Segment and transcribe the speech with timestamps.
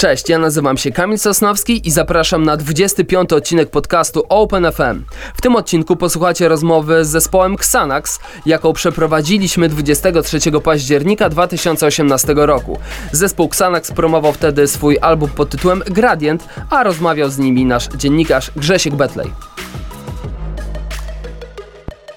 [0.00, 5.04] Cześć, ja nazywam się Kamil Sosnowski i zapraszam na 25 odcinek podcastu Open FM.
[5.34, 12.78] W tym odcinku posłuchacie rozmowy z zespołem Xanax, jaką przeprowadziliśmy 23 października 2018 roku.
[13.12, 18.50] Zespół Xanax promował wtedy swój album pod tytułem Gradient, a rozmawiał z nimi nasz dziennikarz
[18.56, 19.30] Grzesiek Betlej.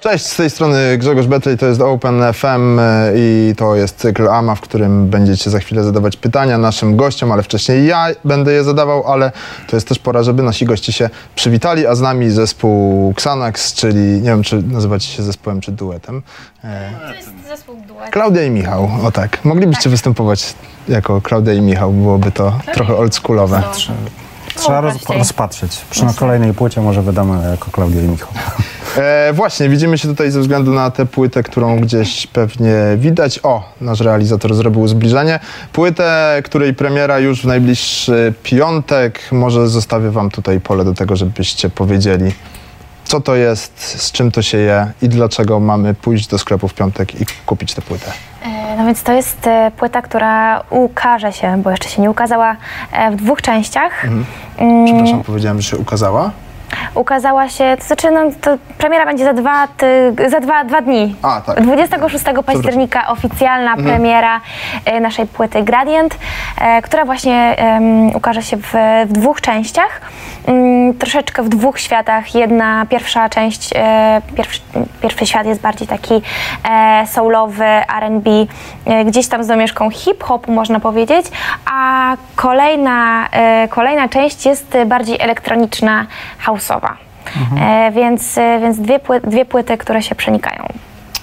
[0.04, 4.28] Cześć, z tej strony Grzegorz Betley, to jest Open FM e, i to jest cykl
[4.28, 8.64] AMA, w którym będziecie za chwilę zadawać pytania naszym gościom, ale wcześniej ja będę je
[8.64, 9.32] zadawał, ale
[9.68, 13.98] to jest też pora, żeby nasi goście się przywitali, a z nami zespół Xanax, czyli
[13.98, 16.22] nie wiem, czy nazywacie się zespołem, czy duetem.
[16.64, 18.10] E, To jest zespół duet.
[18.10, 19.44] Klaudia i Michał, o tak.
[19.44, 20.54] Moglibyście występować
[20.88, 23.62] jako Klaudia i Michał, byłoby to trochę oldschoolowe.
[24.54, 25.18] Trzeba roz, prościej.
[25.18, 25.80] rozpatrzeć.
[25.90, 28.28] Przy na kolejnej płycie może wydamy jako Klaudia i Michał.
[28.96, 33.40] E, właśnie, widzimy się tutaj ze względu na tę płytę, którą gdzieś pewnie widać.
[33.42, 35.40] O, nasz realizator zrobił zbliżenie.
[35.72, 39.20] Płytę, której premiera już w najbliższy piątek.
[39.32, 42.32] Może zostawię wam tutaj pole do tego, żebyście powiedzieli,
[43.14, 46.74] co to jest, z czym to się je i dlaczego mamy pójść do sklepu w
[46.74, 48.12] piątek i kupić tę płytę.
[48.42, 52.56] E, No więc to jest e, płyta, która ukaże się, bo jeszcze się nie ukazała,
[52.92, 54.04] e, w dwóch częściach.
[54.04, 54.24] Mm,
[54.86, 56.30] Przepraszam, powiedziałem, że się ukazała.
[56.94, 61.16] Ukazała się, to znaczy no, to premiera będzie za dwa, ty, za dwa, dwa dni.
[61.22, 61.60] A, tak.
[61.60, 63.88] 26 października oficjalna Mhm.
[63.88, 64.40] premiera
[64.84, 66.18] e, naszej płyty Gradient,
[66.60, 68.74] e, która właśnie em, ukaże się w,
[69.06, 70.00] w dwóch częściach.
[70.46, 72.34] Mm, troszeczkę w dwóch światach.
[72.34, 74.60] Jedna, pierwsza część, e, pierwszy,
[75.02, 76.22] pierwszy świat jest bardziej taki
[77.06, 77.64] soulowy,
[77.98, 78.30] R&B,
[79.04, 81.26] gdzieś tam z domieszką hip-hopu można powiedzieć,
[81.72, 83.28] a kolejna,
[83.70, 86.06] kolejna część jest bardziej elektroniczna,
[86.38, 86.83] houseowa.
[87.60, 90.64] E, więc, e, więc dwie, pły, dwie płyty, które się przenikają.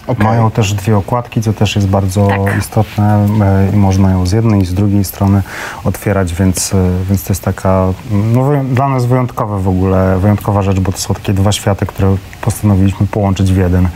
[0.08, 0.26] Okej.
[0.26, 2.58] Mają też dwie okładki, co też jest bardzo Tak.
[2.60, 3.28] istotne
[3.70, 5.42] e, i można ją z jednej i z drugiej strony
[5.84, 6.78] otwierać, więc, e,
[7.10, 11.14] więc to jest taka no, dla nas wyjątkowa w ogóle, wyjątkowa rzecz, bo to są
[11.14, 13.88] takie dwa światy, które postanowiliśmy połączyć w jeden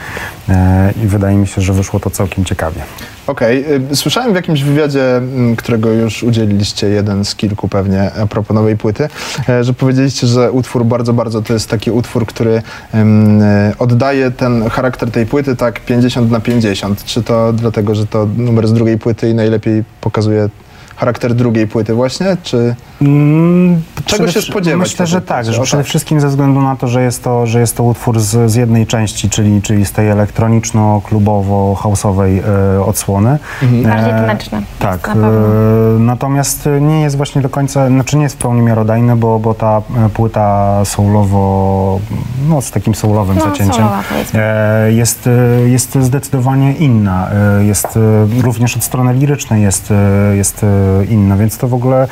[0.50, 2.82] E, i wydaje mi się, że wyszło to całkiem ciekawie.
[3.28, 8.26] Okej, y, słyszałem w jakimś wywiadzie, mm, którego już udzieliliście, jeden z kilku pewnie, a
[8.26, 9.08] propos nowej płyty,
[9.50, 12.62] e, że powiedzieliście, że utwór bardzo, bardzo to jest taki utwór, który
[12.94, 17.04] em, e, oddaje ten charakter tej płyty tak 50 na 50.
[17.04, 20.50] Czy to dlatego, że to numer z drugiej płyty i najlepiej pokazuje
[20.96, 22.76] charakter drugiej płyty właśnie, czy...
[23.02, 25.90] Mm, Czego się spodziewać Myślę, że tak, że przede tak.
[25.90, 28.88] wszystkim ze względu na to, że jest to, że jest to utwór z, z jednej
[28.88, 32.42] części, czyli, czyli z tej elektroniczno-klubowo-houseowej
[32.78, 33.40] e, odsłony.
[33.62, 34.62] Bardziej E, taneczne.
[34.80, 35.32] Tak, Na e,
[36.00, 39.82] natomiast nie jest właśnie do końca, znaczy nie jest w pełni miarodajny, bo, bo ta
[40.06, 42.00] e, płyta soulowo,
[42.50, 45.32] no z takim soulowym No, zacięciem, soulowa, e, jest, e,
[45.70, 47.28] jest zdecydowanie inna.
[47.32, 47.88] E, Jest
[48.44, 49.94] również od strony lirycznej jest,
[50.34, 50.66] jest
[51.10, 52.08] inna, więc to w ogóle e,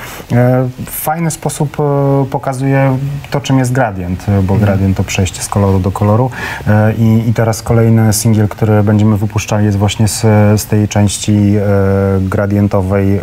[0.85, 2.97] w fajny sposób e, pokazuje
[3.31, 6.31] to, czym jest gradient, e, bo gradient to przejście z koloru do koloru.
[6.67, 10.21] E, i, i teraz kolejny singiel, który będziemy wypuszczali jest właśnie z,
[10.61, 11.61] z tej części e,
[12.21, 13.21] gradientowej, e,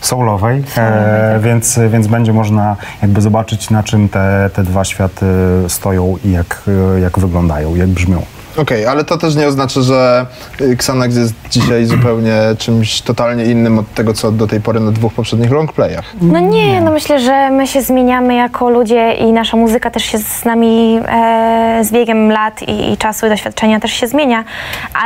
[0.00, 5.26] soulowej, e, więc, więc będzie można jakby zobaczyć na czym te, te dwa światy
[5.68, 6.62] stoją i jak,
[6.96, 8.22] e, jak wyglądają, jak brzmią.
[8.56, 10.26] Okej, ale to też nie oznacza, że
[10.60, 14.90] y, Xanax jest dzisiaj zupełnie czymś totalnie innym od tego, co do tej pory na
[14.90, 16.04] dwóch poprzednich longplayach.
[16.22, 20.18] No nie, no myślę, że my się zmieniamy jako ludzie i nasza muzyka też się
[20.18, 24.44] z nami e, z biegiem lat i, i czasu i doświadczenia też się zmienia,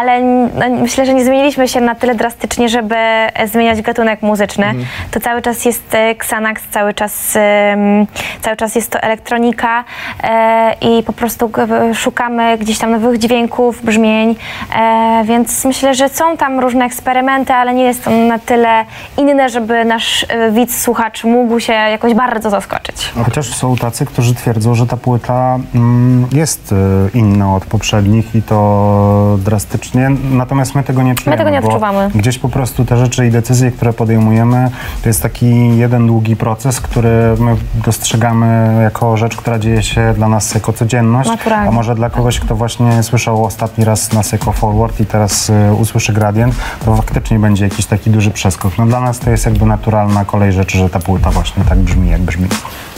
[0.00, 4.74] ale no, myślę, że nie zmieniliśmy się na tyle drastycznie, żeby e, zmieniać gatunek muzyczny.
[5.10, 8.06] To cały czas jest e, Xanax, cały czas, em,
[8.42, 9.84] cały czas jest to elektronika
[10.22, 11.50] e, i po prostu
[11.94, 13.37] szukamy gdzieś tam nowych dźwięków,
[13.84, 14.36] brzmień,
[14.76, 18.84] e, więc myślę, że są tam różne eksperymenty, ale nie jest to na tyle
[19.16, 23.12] inne, żeby nasz e, widz, słuchacz mógł się jakoś bardzo zaskoczyć.
[23.24, 26.76] Chociaż są tacy, którzy twierdzą, że ta płyta mm, jest y,
[27.14, 31.38] inna od poprzednich i to drastycznie, natomiast my tego nie czujemy.
[31.38, 32.10] tego nie odczuwamy.
[32.14, 34.70] Gdzieś po prostu te rzeczy i decyzje, które podejmujemy,
[35.02, 40.28] to jest taki jeden długi proces, który my dostrzegamy jako rzecz, która dzieje się dla
[40.28, 41.68] nas jako codzienność, Naturalnie.
[41.68, 43.02] a może dla kogoś, kto właśnie
[43.32, 46.54] ostatni raz nas jako forward i teraz y, usłyszy gradient,
[46.84, 48.78] to faktycznie będzie jakiś taki duży przeskok.
[48.78, 52.10] No dla nas to jest jakby naturalna kolej rzeczy, że ta płyta właśnie tak brzmi,
[52.10, 52.48] jak brzmi.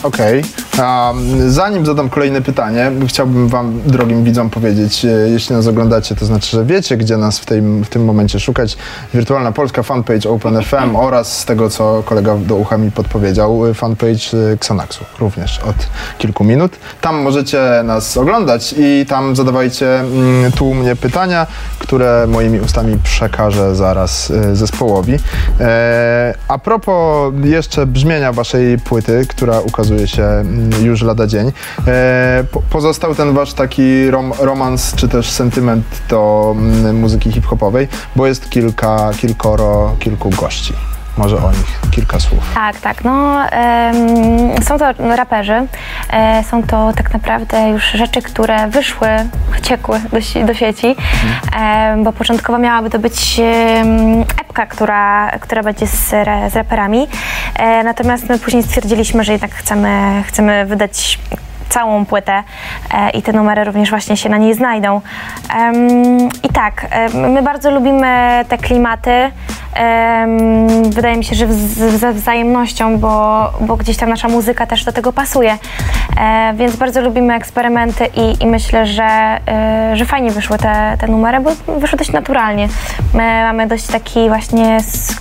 [0.02, 0.42] Okej.
[0.78, 6.26] Mm, Zanim zadam kolejne pytanie, chciałbym Wam, drogim widzom, powiedzieć, e, jeśli nas oglądacie, to
[6.26, 8.76] znaczy, że wiecie, gdzie nas w tym, w tym momencie szukać.
[9.14, 14.38] Wirtualna Polska, fanpage OpenFM oraz z tego, co kolega do ucha mi podpowiedział, e, fanpage
[14.50, 15.76] e, Xanaxu, również od
[16.18, 16.72] kilku minut.
[17.00, 21.46] Tam możecie nas oglądać i tam zadawajcie mm, tłumnie pytania,
[21.78, 25.16] które moimi ustami przekażę zaraz zespołowi.
[26.48, 31.52] A propos jeszcze brzmienia waszej płyty, która ukazuje się mm, już lada dzień,
[31.86, 37.88] e, po, pozostał ten wasz taki rom, romans czy też sentyment do mm, muzyki hip-hopowej,
[38.16, 40.74] bo jest kilka, kilkoro, kilku gości.
[41.16, 42.54] Może o nich kilka słów.
[42.54, 43.04] Tak, tak.
[43.04, 45.66] No, em, są to raperzy.
[46.12, 49.08] E, są to tak naprawdę już rzeczy, które wyszły,
[49.62, 50.96] ciekły do, do sieci,
[51.56, 56.08] em, bo początkowo miałaby to być em, epka, która, która będzie z,
[56.52, 57.08] z raperami.
[57.56, 61.18] E, natomiast my później stwierdziliśmy, że jednak chcemy, chcemy wydać
[61.70, 62.42] całą płytę
[62.94, 65.00] e, i te numery również właśnie się na niej znajdą.
[66.42, 69.30] I tak, em, my bardzo lubimy te klimaty.
[70.90, 71.46] Wydaje mi się, że
[71.98, 75.58] ze wzajemnością, bo, bo gdzieś tam nasza muzyka też do tego pasuje.
[76.20, 81.06] E, więc bardzo lubimy eksperymenty i, i myślę, że, e, że fajnie wyszły te, te
[81.06, 82.68] numery, bo wyszły dość naturalnie.
[83.14, 84.78] My mamy dość taki właśnie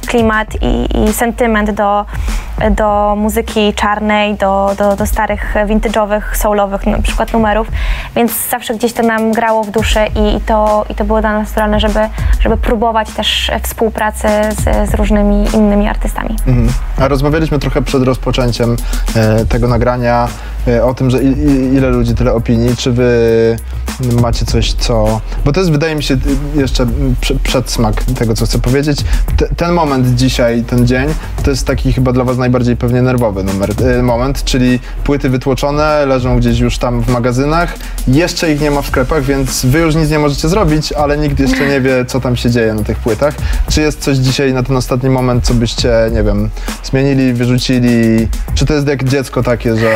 [0.08, 2.06] klimat i, i sentyment do,
[2.72, 7.68] do muzyki czarnej, do, do, do starych vintage'owych, soulowych na przykład numerów,
[8.16, 11.34] więc zawsze gdzieś to nam grało w duszy i, i, to, i to było dla
[11.34, 12.00] nas naturalne, żeby,
[12.40, 14.28] żeby próbować też współpracy
[14.58, 16.36] z, z różnymi innymi artystami.
[16.48, 16.70] Mhm.
[16.98, 18.76] A rozmawialiśmy trochę przed rozpoczęciem
[19.16, 20.28] e, tego nagrania
[20.84, 21.24] o tym, że
[21.74, 22.76] ile ludzi, tyle opinii.
[22.78, 23.58] Czy wy
[24.22, 25.22] macie coś, co.
[25.46, 26.18] Bo to jest, wydaje mi się,
[26.56, 26.88] jeszcze
[27.22, 29.00] prze, przedsmak tego, co chcę powiedzieć.
[29.38, 31.10] Te, ten moment dzisiaj, ten dzień,
[31.44, 36.06] to jest taki chyba dla Was najbardziej pewnie nerwowy numer, e, moment, czyli płyty wytłoczone,
[36.06, 37.76] leżą gdzieś już tam w magazynach.
[38.08, 41.40] Jeszcze ich nie ma w sklepach, więc Wy już nic nie możecie zrobić, ale nikt
[41.40, 43.36] jeszcze nie wie, co tam się dzieje na tych płytach.
[43.70, 46.50] Czy jest coś dzisiaj na ten ostatni moment, co byście, nie wiem,
[46.84, 48.28] zmienili, wyrzucili?
[48.56, 49.92] Czy to jest jak dziecko takie, że,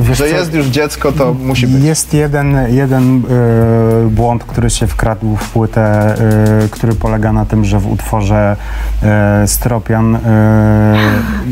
[0.00, 0.36] wiesz że co?
[0.36, 1.84] jest już dziecko, to musi być?
[1.84, 3.22] Jest jeden, jeden
[4.06, 6.14] y, błąd, który się wkradł w płytę,
[6.64, 8.56] y, który polega na tym, że w utworze
[9.44, 10.18] y, Stropian y,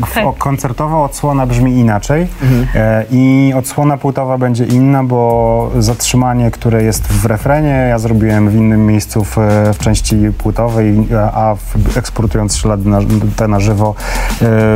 [0.05, 0.25] w- Tak.
[0.25, 2.27] o, koncertowa odsłona brzmi inaczej y,
[3.11, 8.85] i odsłona płytowa będzie inna, bo zatrzymanie, które jest w refrenie, ja zrobiłem w innym
[8.85, 9.37] miejscu w,
[9.73, 12.99] w części płytowej, a w, eksportując ślady na,
[13.35, 13.95] te na żywo,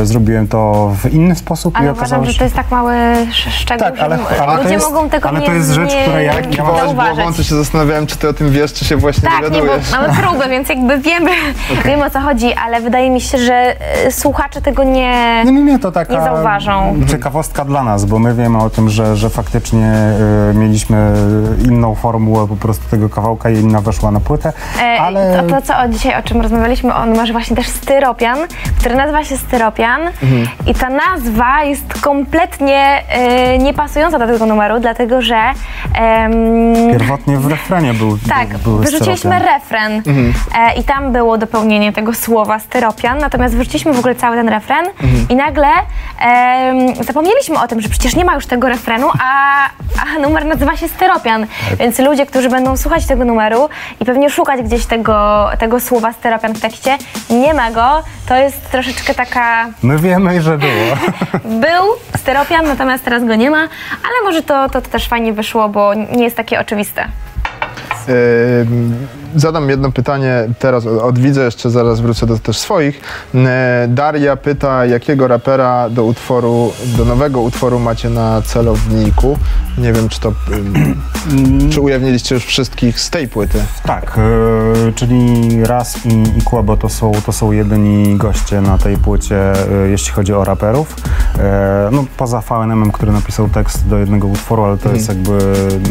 [0.02, 2.38] y, zrobiłem to w inny sposób Ale i uważam, okazało że się...
[2.38, 2.94] to jest tak mały
[3.32, 4.18] szczegół, Tak, ale-
[4.48, 6.94] ale ludzie jest- mogą tego ale nie to jest rzecz, która ja- nie ja Kiwałaś
[6.94, 9.92] głową, to się zastanawiałem, czy ty o tym wiesz, czy się właśnie Tak, dowiadujesz.
[9.92, 11.30] mamy próbę, więc jakby wiemy,
[11.84, 13.54] wiemy o co chodzi, ale wydaje mi się, że
[14.04, 15.42] e, słuchacze tego nie...
[15.44, 16.96] Nie, nie, nie, to taka nie zauważą.
[17.10, 19.92] ciekawostka dla nas, bo my wiemy o tym, że, że faktycznie
[20.50, 21.12] y, mieliśmy
[21.64, 24.52] inną formułę po prostu tego kawałka i inna weszła na płytę,
[24.82, 28.38] E, ale To, to, co o dzisiaj, o czym rozmawialiśmy, on ma właśnie też styropian,
[28.80, 30.00] który nazywa się styropian
[30.66, 35.40] i ta nazwa jest kompletnie e, niepasująca do tego numeru, dlatego że
[35.94, 36.32] em,
[36.90, 39.42] pierwotnie w refrenie był tak, był, wyrzuciliśmy styropian.
[39.42, 40.02] refren
[40.58, 44.86] e, i tam było dopełnienie tego słowa styropian, natomiast wyrzuciliśmy w ogóle cały ten refren
[45.28, 45.68] i nagle
[46.20, 49.66] em, zapomnieliśmy o tym, że przecież nie ma już tego refrenu, a,
[50.02, 51.46] a numer nazywa się styropian,
[51.78, 53.68] więc ludzie, którzy będą słuchać tego numeru
[54.00, 56.98] i pewnie szukać gdzieś tego, tego słowa styropian w tekście,
[57.30, 59.66] nie ma go, to jest troszeczkę taka...
[59.82, 60.96] My wiemy, że było.
[61.60, 61.84] Był
[62.16, 63.58] styropian, natomiast teraz go nie ma,
[64.02, 67.08] ale może to, to, to też fajnie wyszło, bo nie jest takie oczywiste.
[69.34, 73.00] Zadam jedno pytanie teraz od od widza, jeszcze zaraz wrócę do też swoich.
[73.88, 79.38] Daria pyta, jakiego rapera do utworu, do nowego utworu macie na celowniku?
[79.78, 83.58] Nie wiem, czy to, ym, czy ujawniliście już wszystkich z tej płyty?
[83.84, 84.18] Tak,
[84.88, 89.52] y, czyli Raz i, i Kłebo to są, to są jedyni goście na tej płycie,
[89.84, 90.96] y, jeśli chodzi o raperów.
[91.38, 95.38] E, no, poza VNM-em, który napisał tekst do jednego utworu, ale to jest jakby,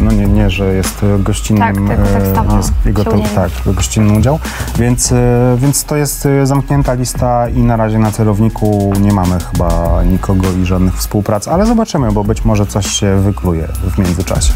[0.02, 4.38] no nie, nie że jest gościnnym, Tak, tylko e, jest jego to, tak, gościnny udział,
[4.78, 9.38] więc, e, więc to jest e, zamknięta lista i na razie na celowniku nie mamy
[9.52, 14.52] chyba nikogo i żadnych współprac, ale zobaczymy, bo być może coś się wykluje w międzyczasie.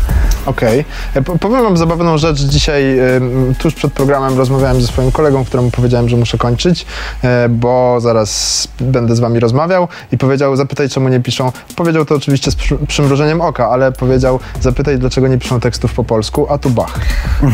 [0.47, 0.85] Okej.
[1.15, 2.41] E, po- Powiem wam zabawną rzecz.
[2.41, 6.87] Dzisiaj ym, tuż przed programem rozmawiałem ze swoim kolegą, któremu powiedziałem, że muszę kończyć,
[7.25, 11.53] e, bo zaraz będę z wami rozmawiał i powiedział, zapytaj czemu nie piszą.
[11.77, 16.05] Powiedział to oczywiście z przy- przymrużeniem oka, ale powiedział, zapytaj dlaczego nie piszą tekstów po
[16.05, 16.99] polsku, a tu bach.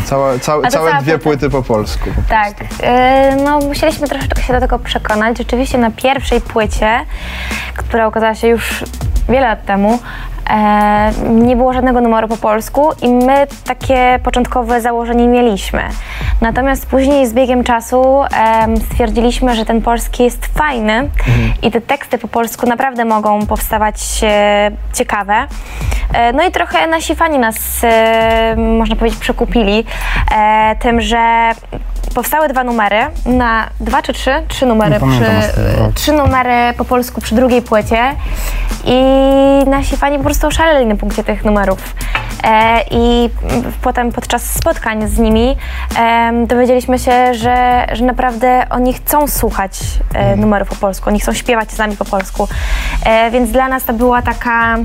[0.04, 2.10] Całe, całe, A całe cała dwie płyty po polsku.
[2.16, 5.38] po Tak, yy, no musieliśmy troszeczkę się do tego przekonać.
[5.38, 7.00] Rzeczywiście na pierwszej płycie,
[7.76, 8.84] która ukazała się już
[9.28, 9.98] wiele lat temu,
[11.28, 15.82] nie było żadnego numeru po polsku i my takie początkowe założenie mieliśmy.
[16.40, 18.22] Natomiast później z biegiem czasu
[18.90, 21.08] stwierdziliśmy, że ten polski jest fajny
[21.62, 25.46] i te teksty po polsku naprawdę mogą powstawać e, ciekawe.
[26.12, 29.84] E, no i trochę nasi fani nas, e, można powiedzieć, przekupili
[30.34, 31.52] e, tym, że
[32.14, 34.30] powstały dwa numery na dwa czy trzy?
[34.48, 35.54] Trzy numery przy,
[35.94, 38.14] trzy numery po polsku przy drugiej płycie
[38.86, 39.00] i
[39.66, 41.94] nasi fani po prostu oszaleli na punkcie tych numerów.
[42.44, 43.30] E, I
[43.82, 45.56] potem podczas spotkań z nimi
[45.98, 49.80] em, dowiedzieliśmy się, że, że naprawdę oni chcą słuchać
[50.14, 52.48] e, numerów po polsku, oni chcą śpiewać z nami po polsku.
[53.04, 54.76] E, więc dla nas to była taka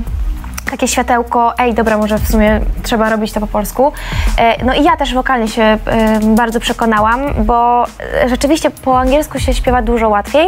[0.70, 3.92] takie światełko, ej, dobra, może w sumie trzeba robić to po polsku.
[4.38, 5.78] E, No i ja też wokalnie się e,
[6.20, 7.84] bardzo przekonałam, bo
[8.24, 10.46] e, rzeczywiście po angielsku się śpiewa dużo łatwiej.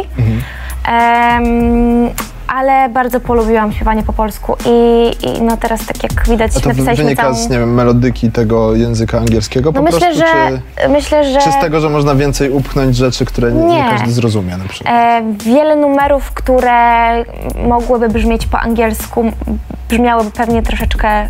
[0.87, 2.09] Em,
[2.55, 6.69] ale bardzo polubiłam śpiewanie po polsku i, i no teraz tak jak widać A to
[6.69, 7.35] napisaliśmy wynika całą...
[7.35, 11.39] z, nie wiem, melodyki tego języka angielskiego No po myślę, prostu, że, czy, myślę, że
[11.39, 14.93] czy z tego, że można więcej upchnąć rzeczy, które nie, nie każdy zrozumie na przykład?
[14.95, 16.71] E, wiele numerów, które
[17.67, 19.31] mogłyby brzmieć po angielsku,
[19.89, 21.27] brzmiałyby pewnie troszeczkę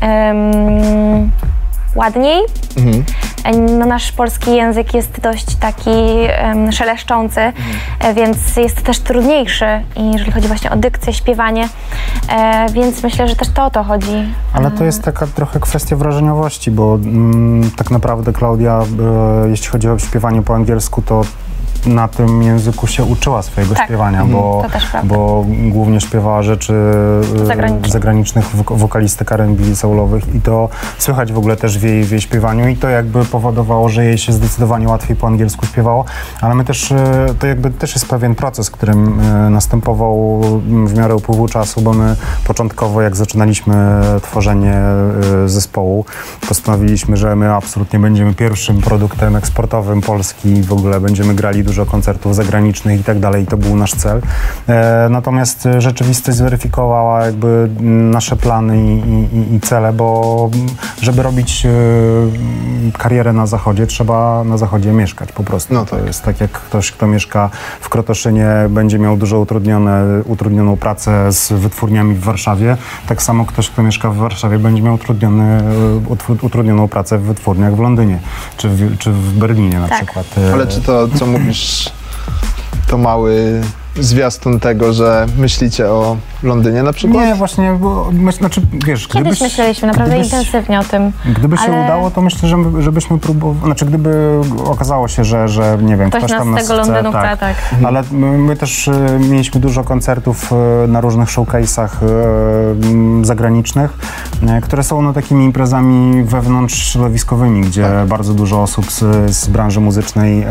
[0.00, 1.30] em,
[1.98, 2.40] ładniej.
[2.76, 3.04] Mhm.
[3.44, 9.66] E, No, nasz polski język jest dość taki em, szeleszczący, e, więc jest też trudniejszy,
[9.96, 11.68] i jeżeli chodzi właśnie o dykcję, śpiewanie,
[12.28, 14.34] e, więc myślę, że też to o to chodzi.
[14.52, 18.80] Ale to jest taka trochę kwestia wrażeniowości, bo mm, tak naprawdę Klaudia,
[19.44, 21.22] e, jeśli chodzi o śpiewanie po angielsku, to
[21.88, 23.84] na tym języku się uczyła swojego Tak.
[23.86, 25.14] śpiewania, bo, też prawda.
[25.14, 26.74] bo głównie śpiewała rzeczy
[27.42, 27.88] e, Zagraniczne.
[27.92, 30.68] zagranicznych wok- wokalistek R&B soulowych i to
[30.98, 34.18] słychać w ogóle też w jej, w jej śpiewaniu i to jakby powodowało, że jej
[34.18, 36.04] się zdecydowanie łatwiej po angielsku śpiewało,
[36.40, 40.40] ale my też, e, to jakby też jest pewien proces, którym e, następował
[40.86, 42.16] w miarę upływu czasu, bo my
[42.46, 43.74] początkowo jak zaczynaliśmy
[44.22, 44.74] tworzenie
[45.46, 46.04] zespołu,
[46.48, 51.77] postanowiliśmy, że my absolutnie będziemy pierwszym produktem eksportowym Polski i w ogóle będziemy grali dużo
[51.86, 54.20] koncertów zagranicznych i tak dalej i to był nasz cel.
[54.68, 60.66] E, Natomiast e, rzeczywistość zweryfikowała jakby m, nasze plany i, i, i cele, bo m,
[61.02, 61.70] żeby robić e,
[62.98, 65.74] karierę na zachodzie, trzeba na zachodzie mieszkać po prostu.
[65.74, 66.06] No To tak.
[66.06, 71.52] jest tak jak ktoś, kto mieszka w Krotoszynie, będzie miał dużo utrudnione, utrudnioną pracę z
[71.52, 72.76] wytwórniami w Warszawie,
[73.08, 75.62] tak samo ktoś, kto mieszka w Warszawie, będzie miał utrudniony,
[76.08, 78.18] utru- utrudnioną pracę w wytwórniach w Londynie
[78.56, 79.96] czy w, czy w Berlinie na Tak.
[80.04, 80.26] przykład.
[80.52, 81.57] Ale czy to, co mówisz,
[82.86, 83.62] to mały
[84.00, 87.24] zwiastun tego, że myślicie o Londynie na przykład?
[87.26, 91.12] Nie, właśnie, bo myśl, znaczy, wiesz, Kiedyś gdybyś, myśleliśmy naprawdę gdybyś, intensywnie o tym.
[91.38, 95.48] Gdyby się ale- udało, to myślę, że my- żebyśmy próbowali, znaczy gdyby okazało się, że,
[95.48, 97.26] że nie wiem, Ktoś ktoś, nas tam z nas tego chce, Londynu tak.
[97.26, 97.56] chce, tak.
[97.86, 101.88] Ale my, my też e, mieliśmy dużo koncertów e, na różnych showcase'ach
[102.82, 103.98] m, zagranicznych,
[104.62, 108.06] które są no, takimi imprezami wewnątrz środowiskowymi, gdzie Tak.
[108.08, 110.46] bardzo dużo osób z, z branży muzycznej e,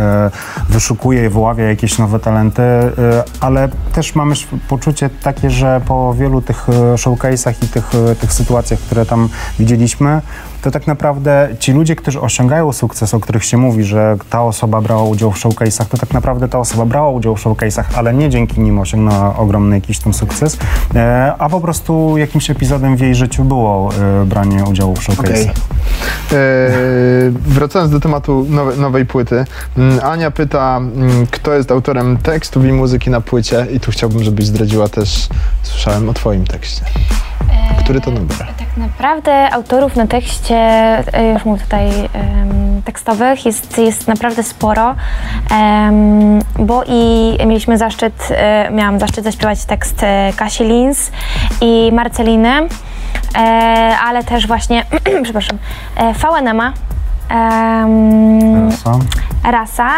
[0.69, 2.91] wyszukuje i wyławia jakieś nowe talenty, e,
[3.39, 4.35] ale też mamy
[4.67, 9.29] poczucie takie, że po wielu tych e, showcase'ach i tych, e, tych sytuacjach, które tam
[9.59, 10.21] widzieliśmy,
[10.61, 14.81] to tak naprawdę ci ludzie, którzy osiągają sukces, o których się mówi, że ta osoba
[14.81, 18.29] brała udział w showcase'ach, to tak naprawdę ta osoba brała udział w showcase'ach, ale nie
[18.29, 20.57] dzięki nim osiągnęła ogromny jakiś tam sukces,
[20.95, 25.19] e, a po prostu jakimś epizodem w jej życiu było e, branie udziału w showcase'ach.
[25.19, 25.49] Okej.
[26.33, 26.69] E,
[27.31, 29.45] wracając do tematu nowe, nowej płyty,
[29.77, 34.23] mm, Ania pyta, mm, kto jest autorem tekstów i muzyki na płycie i tu chciałbym,
[34.23, 35.27] żebyś zdradziła też,
[35.63, 36.85] słyszałem o twoim tekście.
[37.79, 38.37] Który to numer?
[38.37, 41.89] Tak naprawdę autorów na tekście, e, już mówię tutaj
[42.85, 44.95] tekstowych, jest, jest naprawdę sporo,
[46.59, 51.11] bo i mieliśmy zaszczyt, e, miałam zaszczyt zaśpiewać tekst e, Kasi Lins
[51.61, 52.67] i Marceliny,
[53.37, 53.39] e,
[54.07, 54.85] ale też właśnie,
[55.23, 55.57] przepraszam,
[55.95, 56.73] e, VNM-a,
[57.29, 58.99] em, Co?
[59.51, 59.89] Rasa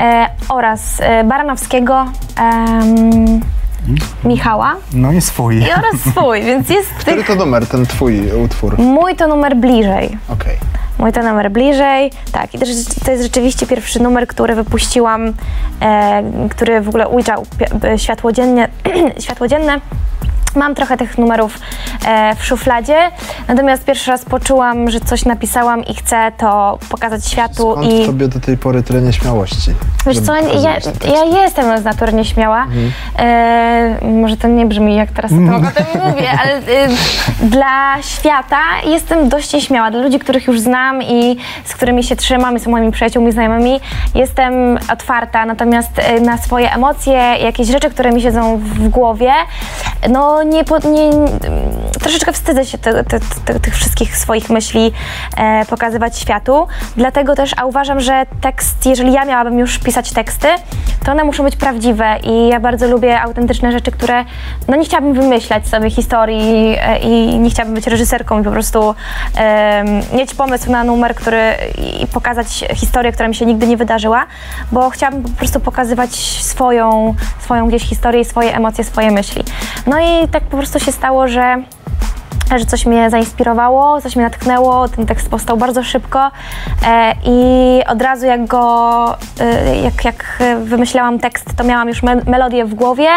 [0.00, 2.04] e, oraz e, Baranowskiego,
[4.24, 5.58] Michała No i swój.
[5.58, 7.26] i oraz swój, więc jest Który tych...
[7.26, 8.78] to numer, ten twój utwór?
[8.78, 10.18] Mój to numer bliżej.
[10.28, 10.56] Okej.
[10.98, 12.10] Mój to numer bliżej.
[12.32, 12.68] Tak, i też
[13.04, 15.32] to jest rzeczywiście pierwszy numer, który wypuściłam,
[15.80, 17.46] e, który w ogóle ujrzał
[17.84, 18.68] e, światło, dziennie,
[19.24, 19.80] światło dzienne.
[20.56, 21.58] Mam trochę tych numerów
[22.06, 22.96] e, w szufladzie,
[23.48, 28.06] natomiast pierwszy raz poczułam, że coś napisałam i chcę to pokazać światu Skąd i w
[28.06, 29.70] tobie do tej pory tyle nieśmiałości?
[30.06, 30.76] Wiesz co, ja,
[31.24, 32.66] ja jestem z natury nieśmiała.
[33.18, 36.88] E, może to nie brzmi jak teraz tym, o tym mówię, ale e,
[37.42, 39.90] dla świata jestem dość nieśmiała.
[39.90, 43.80] Dla ludzi, których już znam i z którymi się trzymam i są moimi przyjaciółmi, znajomymi,
[44.14, 45.46] jestem otwarta.
[45.46, 47.12] Natomiast e, na swoje emocje,
[47.42, 49.32] jakieś rzeczy, które mi siedzą w głowie,
[50.10, 51.10] no po- nie
[52.00, 54.92] troszeczkę wstydzę się te, te, te, tych wszystkich swoich myśli
[55.36, 56.66] e, pokazywać światu,
[56.96, 60.48] dlatego też, a uważam, że tekst, jeżeli ja miałabym już pisać teksty,
[61.04, 64.24] to one muszą być prawdziwe i ja bardzo lubię autentyczne rzeczy, które,
[64.68, 68.94] no nie chciałabym wymyślać sobie historii e, i nie chciałabym być reżyserką i po prostu
[69.36, 71.54] em, mieć pomysł na numer, który
[72.02, 74.26] i pokazać historię, która mi się nigdy nie wydarzyła,
[74.72, 76.10] bo chciałabym po prostu pokazywać
[76.42, 79.44] swoją, swoją gdzieś historię, swoje emocje, swoje myśli.
[79.86, 81.62] No i tak po prostu się stało, że
[82.56, 86.30] że coś mnie zainspirowało, coś mnie natknęło, ten tekst powstał bardzo szybko
[86.86, 92.16] e, i od razu jak go, e, jak, jak wymyślałam tekst, to miałam już me
[92.26, 93.08] melodię w głowie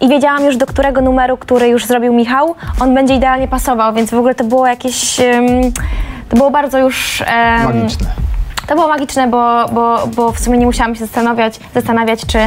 [0.00, 4.10] i wiedziałam już do którego numeru, który już zrobił Michał, on będzie idealnie pasował, więc
[4.10, 5.46] w ogóle to było jakieś, em,
[6.28, 7.22] to było bardzo już...
[7.26, 8.06] em, Magiczne.
[8.66, 12.38] To było magiczne, bo, bo, bo w sumie nie musiałam się zastanawiać, zastanawiać czy,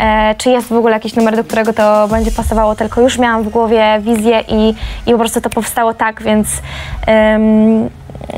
[0.00, 3.42] e, czy jest w ogóle jakiś numer, do którego to będzie pasowało, tylko już miałam
[3.42, 4.74] w głowie wizję i,
[5.06, 6.48] i po prostu to powstało tak, więc
[7.06, 7.82] em,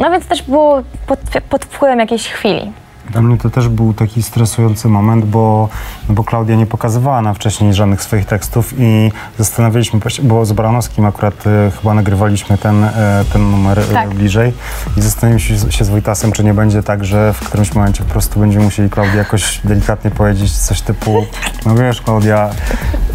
[0.00, 2.72] no więc też było pod, pod wpływem jakiejś chwili.
[3.10, 5.68] Dla mnie to też był taki stresujący moment, bo,
[6.08, 10.52] no bo Klaudia nie pokazywała nam wcześniej żadnych swoich tekstów i zastanawialiśmy się, bo z
[10.52, 14.08] Baranowskim akurat e, chyba nagrywaliśmy ten, e, ten numer e, Tak.
[14.08, 14.52] bliżej
[14.96, 18.10] i zastanawialiśmy się, się z Wojtasem, czy nie będzie tak, że w którymś momencie po
[18.10, 21.24] prostu będziemy musieli Klaudii jakoś delikatnie powiedzieć coś typu,
[21.66, 22.50] no wiesz Klaudia,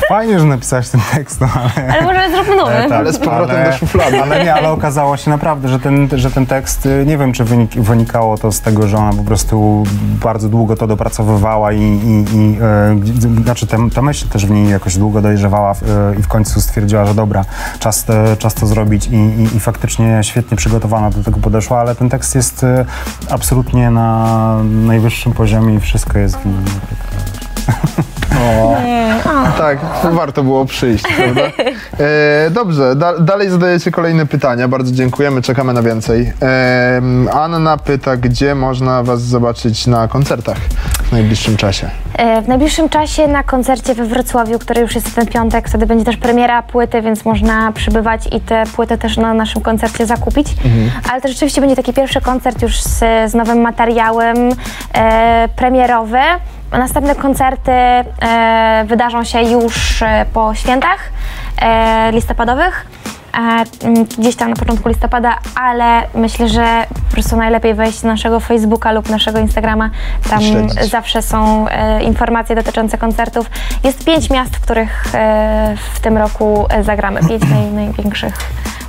[0.09, 1.93] fajnie, że napisałaś ten tekst, no ale...
[1.93, 2.71] Ale może zróbmy nowy.
[2.71, 4.21] E, tak, Ale z powrotem do szuflady.
[4.21, 7.43] Ale nie, ale okazało się naprawdę, że ten, że ten tekst, y, nie wiem, czy
[7.43, 9.82] wynik, wynikało to z tego, że ona po prostu
[10.23, 14.97] bardzo długo to dopracowywała i, i, i e, znaczy ta myśl też w niej jakoś
[14.97, 15.75] długo dojrzewała e,
[16.19, 17.45] i w końcu stwierdziła, że dobra,
[17.79, 21.95] czas, e, czas to zrobić i, i, i faktycznie świetnie przygotowana do tego podeszła, ale
[21.95, 22.85] ten tekst jest e,
[23.29, 26.65] absolutnie na najwyższym poziomie i wszystko jest w nim.
[28.43, 28.75] O.
[29.57, 29.77] Tak,
[30.11, 31.41] warto było przyjść, prawda?
[31.99, 34.67] E, dobrze, da, dalej zadajecie kolejne pytania.
[34.67, 36.33] Bardzo dziękujemy, czekamy na więcej.
[36.41, 37.01] E,
[37.33, 40.57] Anna pyta, gdzie można Was zobaczyć na koncertach
[41.13, 41.89] najbliższym czasie.
[42.17, 46.05] E, W najbliższym czasie na koncercie we Wrocławiu, który już jest ten piątek, wtedy będzie
[46.05, 50.47] też premiera płyty, więc można przybywać i te płyty też na naszym koncercie zakupić.
[51.11, 52.99] Ale to rzeczywiście będzie taki pierwszy koncert już z,
[53.31, 54.37] z nowym materiałem
[54.93, 56.19] e, premierowy.
[56.71, 60.99] Następne koncerty e, wydarzą się już e, po świętach
[61.61, 62.85] e, listopadowych.
[63.37, 68.09] E, m, gdzieś tam na początku listopada, ale myślę, że po prostu najlepiej wejść na
[68.09, 69.89] naszego Facebooka lub naszego Instagrama.
[70.29, 70.91] Tam Śledzić.
[70.91, 73.49] zawsze są e, informacje dotyczące koncertów.
[73.83, 77.19] Jest pięć miast, w których e, w tym roku e, zagramy.
[77.27, 78.33] Pięć naj, największych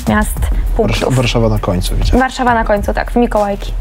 [0.09, 1.17] miast, Warsz- punktów.
[1.17, 2.21] Warszawa na końcu, widziałem.
[2.21, 3.73] Warszawa na końcu, tak, w Mikołajki.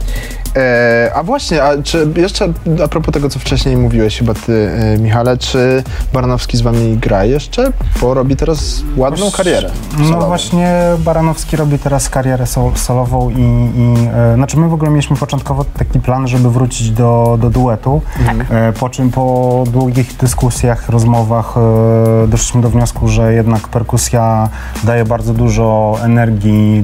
[0.55, 4.97] E, a właśnie, a czy jeszcze a propos tego, co wcześniej mówiłeś chyba ty, e,
[4.97, 5.83] Michale, czy
[6.13, 7.71] Baranowski z Wami gra jeszcze?
[8.01, 9.69] Bo robi teraz ładną karierę.
[9.97, 10.25] No solową.
[10.27, 13.41] właśnie Baranowski robi teraz karierę sol, solową i,
[13.75, 18.01] i e, znaczy my w ogóle mieliśmy początkowo taki plan, żeby wrócić do, do duetu,
[18.49, 24.49] e, po czym po długich dyskusjach, rozmowach e, doszliśmy do wniosku, że jednak perkusja
[24.83, 26.12] daje bardzo dużo energii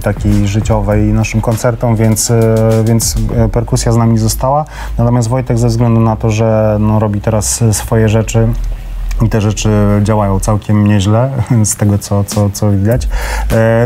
[0.03, 4.65] takiej życiowej naszym koncertom, więc, e, więc e, perkusja z nami została.
[4.97, 8.47] Natomiast Wojtek ze względu na to, że no, robi teraz e, swoje rzeczy,
[9.25, 9.69] i te rzeczy
[10.03, 11.29] działają całkiem nieźle,
[11.63, 13.07] z tego co, co, co widać,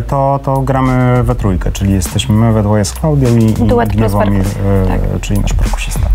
[0.08, 3.89] to, to gramy we trójkę, czyli jesteśmy my we dwoje z Klaudią i, i Duet
[3.95, 5.21] e, tak.
[5.21, 6.10] czyli nasz perkusista.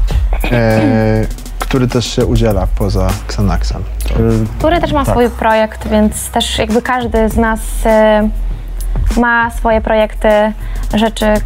[0.53, 1.27] E,
[1.59, 3.83] który też się udziela poza Xanaxem.
[4.09, 4.15] To,
[4.59, 5.15] Który też ma Tak.
[5.15, 7.61] swój projekt, więc też jakby każdy z nas
[9.17, 10.29] ma swoje projekty,
[10.95, 11.41] rzeczy e,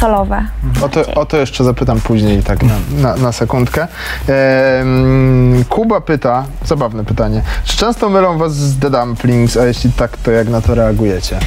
[0.00, 0.44] solowe.
[0.82, 3.86] o, to, o to jeszcze zapytam później, tak na, na, na sekundkę.
[5.68, 10.30] Kuba pyta, zabawne pytanie, czy często mylą Was z The Dumplings, a jeśli tak, to
[10.30, 11.38] jak na to reagujecie?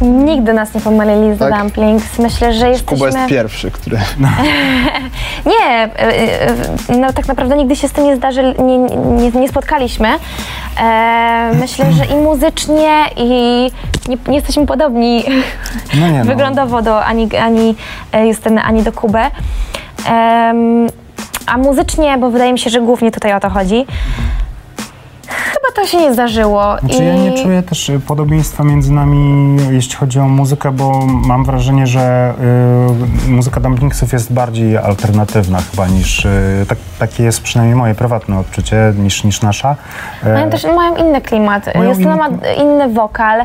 [0.00, 1.60] Nigdy nas nie pomylili z The Tak?
[1.62, 2.18] Dumplings.
[2.18, 2.96] Myślę, że jesteśmy...
[2.98, 3.98] Kuba jest pierwszy, który...
[5.46, 5.88] Nie, e,
[6.88, 10.08] e, no tak naprawdę nigdy się z tym nie zdarzy, nie, nie, nie spotkaliśmy.
[10.80, 13.28] E, myślę, że i muzycznie, i
[14.08, 15.24] nie, nie jesteśmy podobni
[15.94, 16.24] No nie, no.
[16.34, 17.74] wyglądowo do ani, ani
[18.12, 19.18] e, Justyny, ani do Kuby.
[20.08, 20.86] Em,
[21.46, 23.86] a muzycznie, bo wydaje mi się, że głównie tutaj o to chodzi.
[25.86, 26.78] To się nie zdarzyło.
[26.80, 31.86] Znaczy ja nie czuję też podobieństwa między nami, jeśli chodzi o muzykę, bo mam wrażenie,
[31.86, 32.34] że
[33.26, 38.38] y, muzyka Dumplingsów jest bardziej alternatywna chyba niż, y, tak takie jest przynajmniej moje prywatne
[38.38, 39.76] odczucie niż, niż nasza.
[40.24, 41.66] E, Mają też mają inny klimat.
[41.74, 42.28] Mają Justyna ma
[42.62, 43.40] inny wokal,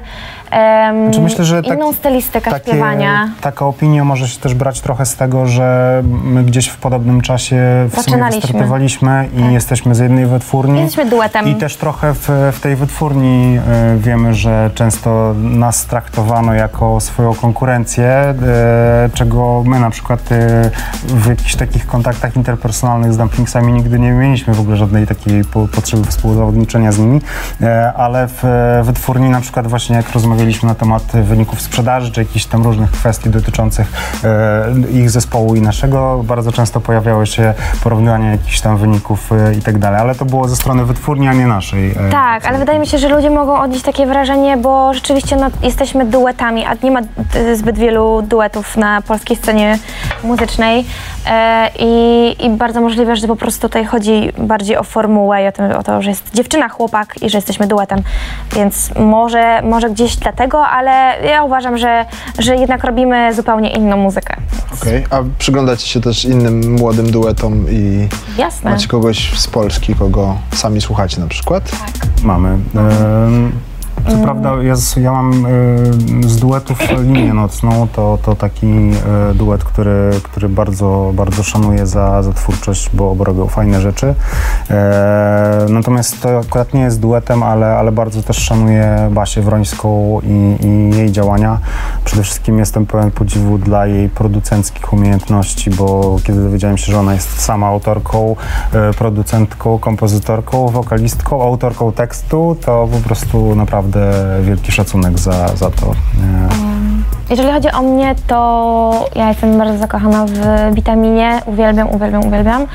[0.51, 3.29] em, Znaczy myślę, że tak- inną stylistykę takie- śpiewania.
[3.41, 7.57] Taka opinia może się też brać trochę z tego, że my gdzieś w podobnym czasie
[7.89, 10.79] w sumie wystartowaliśmy i jesteśmy z jednej wytwórni.
[10.79, 11.47] Jesteśmy duetem.
[11.47, 17.33] I też trochę w, w tej wytwórni e, wiemy, że często nas traktowano jako swoją
[17.33, 18.35] konkurencję, e,
[19.13, 20.71] czego my na przykład e,
[21.03, 25.67] w jakichś takich kontaktach interpersonalnych z Dumplingsami nigdy nie mieliśmy w ogóle żadnej takiej po,
[25.67, 27.21] potrzeby współzawodniczenia z nimi,
[27.95, 28.43] ale w
[28.83, 33.29] wytwórni na przykład właśnie jak rozmawialiśmy na temat wyników sprzedaży, czy jakichś tam różnych kwestii
[33.29, 33.91] dotyczących
[34.91, 40.01] ich zespołu i naszego, bardzo często pojawiały się porównania jakichś tam wyników i tak dalej,
[40.01, 41.91] ale to było ze strony wytwórni, a nie naszej.
[41.91, 45.47] e, Tak, ale wydaje mi się, że ludzie mogą odnieść takie wrażenie, bo rzeczywiście no,
[45.63, 46.99] jesteśmy duetami, a nie ma
[47.35, 49.79] y, zbyt wielu duetów na polskiej scenie
[50.23, 50.85] muzycznej
[51.27, 55.51] e, i, i bardzo możliwe, że po prostu tutaj chodzi bardziej o formułę i o,
[55.51, 58.01] tym, o to, że jest dziewczyna, chłopak i że jesteśmy duetem,
[58.55, 60.91] więc może, może gdzieś dlatego, ale
[61.29, 62.05] ja uważam, że,
[62.39, 64.35] że jednak robimy zupełnie inną muzykę.
[64.81, 68.07] Okej, A przyglądacie się też innym młodym duetom i
[68.37, 68.71] Jasne.
[68.71, 71.71] macie kogoś z Polski, kogo sami słuchacie na przykład?
[72.23, 72.49] Mamy.
[72.49, 73.51] Em,
[74.09, 75.49] Co prawda ja, ja mam e,
[76.29, 82.23] z duetów linię nocną, to, to taki e, duet, który, który bardzo, bardzo szanuję za,
[82.23, 84.15] za twórczość, bo, bo robią fajne rzeczy.
[84.69, 90.65] E, natomiast to akurat nie jest duetem, ale, ale bardzo też szanuję Basię Wrońską i,
[90.65, 91.59] i jej działania.
[92.05, 97.13] Przede wszystkim jestem pełen podziwu dla jej producenckich umiejętności, bo kiedy dowiedziałem się, że ona
[97.13, 98.35] jest sama autorką,
[98.73, 103.90] e, producentką, kompozytorką, wokalistką, autorką tekstu, to po prostu naprawdę
[104.41, 105.85] wielki szacunek za, za to.
[105.91, 106.49] E,
[107.29, 110.35] Jeżeli chodzi o mnie, to ja jestem bardzo zakochana w
[110.75, 111.41] witaminie.
[111.45, 112.67] Uwielbiam, uwielbiam, uwielbiam.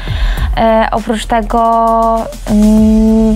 [0.57, 1.61] E, oprócz tego
[2.51, 3.35] mm,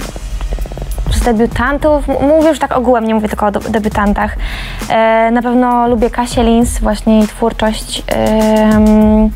[1.11, 4.37] z debiutantów, mówię już tak ogółem, nie mówię tylko o de- debiutantach.
[4.89, 8.03] E, na pewno lubię Kasię Lins, właśnie jej twórczość.
[8.07, 9.31] Em,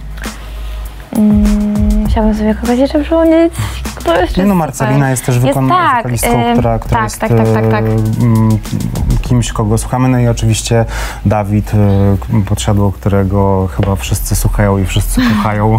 [1.17, 1.74] mm,
[2.15, 3.53] chciałabym sobie kogoś jeszcze przypomnieć.
[3.95, 5.11] Kto jeszcze Nie no, jest Marcelina super?
[5.11, 7.85] jest też Jest- wykon- tak, wokalistką, em, która, która tak, jest tak, tak, tak, tak.
[7.85, 8.59] e, mm,
[9.23, 10.09] kimś, kogo słuchamy.
[10.09, 10.85] No i oczywiście
[11.27, 15.77] Dawid e, Podsiadło, którego chyba wszyscy słuchają i wszyscy kochają,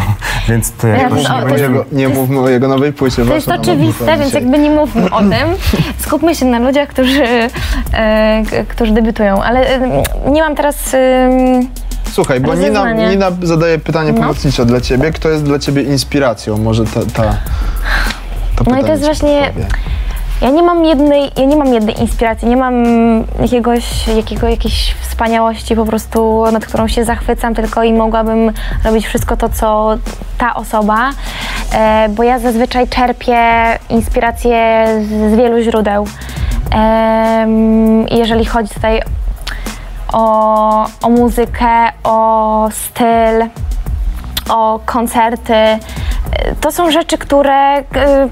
[0.49, 1.63] więc to Ja jakoś no, nie będzie...
[1.63, 3.25] jego, nie mówmy o jego nowej płycie.
[3.25, 5.47] To jest oczywiste, więc jakby nie mówmy o tym.
[5.97, 7.23] Skupmy się na ludziach, którzy,
[7.93, 9.43] e, którzy debiutują.
[9.43, 10.93] Ale e, nie mam teraz.
[10.93, 11.67] em,
[12.11, 12.91] Słuchaj, bo Nina.
[12.93, 14.21] Nina zadaje pytanie No.
[14.21, 15.11] pomocnicze dla ciebie.
[15.11, 16.57] Kto jest dla ciebie inspiracją?
[16.57, 17.23] Może ta, ta,
[18.55, 19.53] to No i to jest właśnie-.
[20.41, 22.83] Ja nie mam jednej, ja nie mam jednej inspiracji, nie mam
[23.41, 28.51] jakiegoś, jakiego, jakiejś wspaniałości po prostu, nad którą się zachwycam, tylko i mogłabym
[28.83, 29.97] robić wszystko to, co
[30.37, 31.11] ta osoba,
[31.73, 33.39] e, bo ja zazwyczaj czerpię
[33.89, 36.07] inspirację z, z wielu źródeł.
[38.11, 39.01] I jeżeli chodzi tutaj
[40.13, 43.49] o, o muzykę, o styl,
[44.49, 45.53] o koncerty.
[46.61, 47.83] To są rzeczy, które y,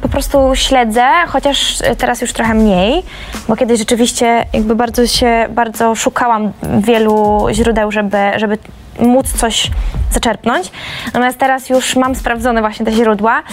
[0.01, 3.03] po prostu śledzę, chociaż teraz już trochę mniej,
[3.47, 8.57] bo kiedyś rzeczywiście jakby bardzo się, bardzo szukałam wielu źródeł, żeby, żeby
[8.99, 9.71] móc coś
[10.11, 10.71] zaczerpnąć.
[11.05, 13.43] Natomiast teraz już mam sprawdzone właśnie te źródła.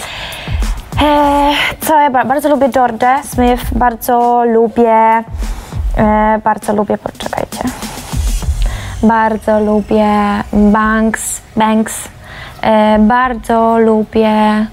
[1.01, 5.23] E, co ja ba- bardzo lubię George Smith, bardzo lubię,
[5.97, 7.90] e, bardzo lubię, poczekajcie.
[9.03, 10.07] Bardzo lubię
[10.53, 12.07] Banks, Banks.
[12.61, 14.27] E, bardzo lubię.
[14.29, 14.65] E,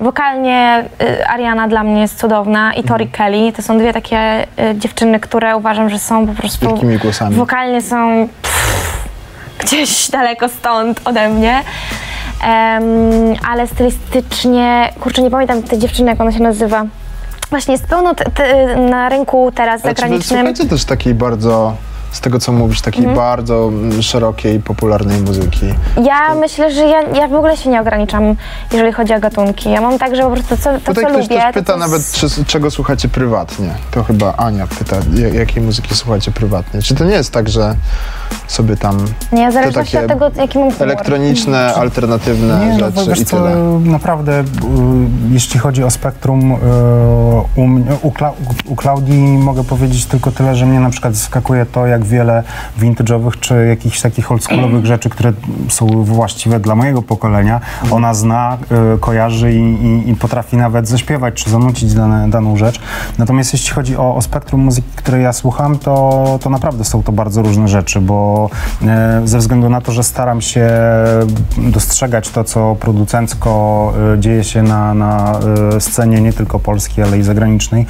[0.00, 3.52] wokalnie e, Ariana dla mnie jest cudowna i Tori Kelly.
[3.52, 6.68] To są dwie takie dziewczyny, które uważam, że są po prostu.
[6.68, 7.36] wielkimi głosami.
[7.36, 9.08] Wokalnie są pff,
[9.58, 11.62] gdzieś daleko stąd ode mnie.
[12.44, 12.82] Em,
[13.50, 16.84] ale stylistycznie, kurczę, nie pamiętam tej dziewczyny, jak ona się nazywa.
[17.50, 18.14] Właśnie jest pełno
[18.90, 20.40] na rynku teraz Ale czy zagranicznym.
[20.40, 21.74] słuchacie też takiej bardzo,
[22.12, 23.16] z tego co mówisz, takiej Mhm.
[23.16, 25.66] bardzo mm, szerokiej, popularnej muzyki?
[26.04, 28.34] Ja myślę, że ja, ja w ogóle się nie ograniczam,
[28.72, 29.70] jeżeli chodzi o gatunki.
[29.70, 31.42] Ja mam tak, że po prostu to, to Tutaj co ktoś lubię...
[31.46, 33.70] to, pyta co nawet, czy, czego słuchacie prywatnie.
[33.90, 36.82] To chyba Ania pyta, ja- jakiej muzyki słuchacie prywatnie.
[36.82, 37.74] Czy to nie jest tak, że
[38.46, 38.96] sobie tam
[39.32, 40.82] Nie, w zależności od tego, jaki mam humor.
[40.88, 43.56] elektroniczne, alternatywne Nie, no, rzeczy wiesz i co, tyle?
[43.84, 44.44] naprawdę, y,
[45.30, 46.56] jeśli chodzi o spektrum, y,
[47.56, 47.66] u,
[48.08, 48.32] u, Kla,
[48.64, 52.42] u Klaudii mogę powiedzieć tylko tyle, że mnie na przykład zaskakuje to, jak tak wiele
[52.78, 55.32] vintage'owych czy jakichś takich oldschoolowych rzeczy, które
[55.68, 57.60] są właściwe dla mojego pokolenia.
[57.90, 58.58] Ona zna,
[58.94, 62.80] y, kojarzy i, i, i potrafi nawet zaśpiewać czy zanucić dane, daną rzecz.
[63.18, 67.12] Natomiast jeśli chodzi o, o spektrum muzyki, której ja słucham, to, to naprawdę są to
[67.12, 68.50] bardzo różne rzeczy, bo
[68.82, 70.70] e, ze względu na to, że staram się
[71.58, 75.40] dostrzegać to, co producencko e, dzieje się na, na
[75.78, 77.86] scenie nie tylko polskiej, ale i zagranicznej,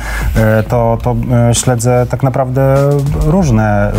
[0.68, 1.16] to, to
[1.52, 2.90] śledzę tak naprawdę
[3.26, 3.92] różne,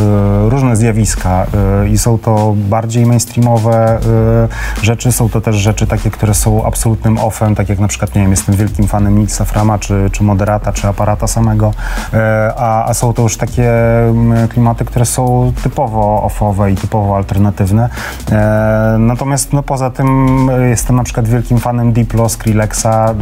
[0.49, 1.45] różne zjawiska
[1.83, 6.65] e, i są to bardziej mainstreamowe e, rzeczy, są to też rzeczy takie, które są
[6.65, 10.23] absolutnym offem, tak jak na przykład, nie wiem, jestem wielkim fanem Nixa Frama, czy, czy
[10.23, 11.73] Moderata, czy Aparata samego,
[12.13, 13.71] e, a, a są to już takie
[14.09, 17.89] mm, klimaty, które są typowo offowe i typowo alternatywne.
[18.31, 23.13] E, natomiast no, poza tym e, jestem na przykład wielkim fanem Diplo, Skrillexa, e,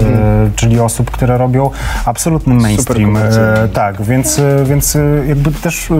[0.56, 1.70] czyli osób, które robią
[2.06, 3.18] absolutny mainstream.
[3.18, 5.96] E, tak, więc, e, więc e, jakby też e,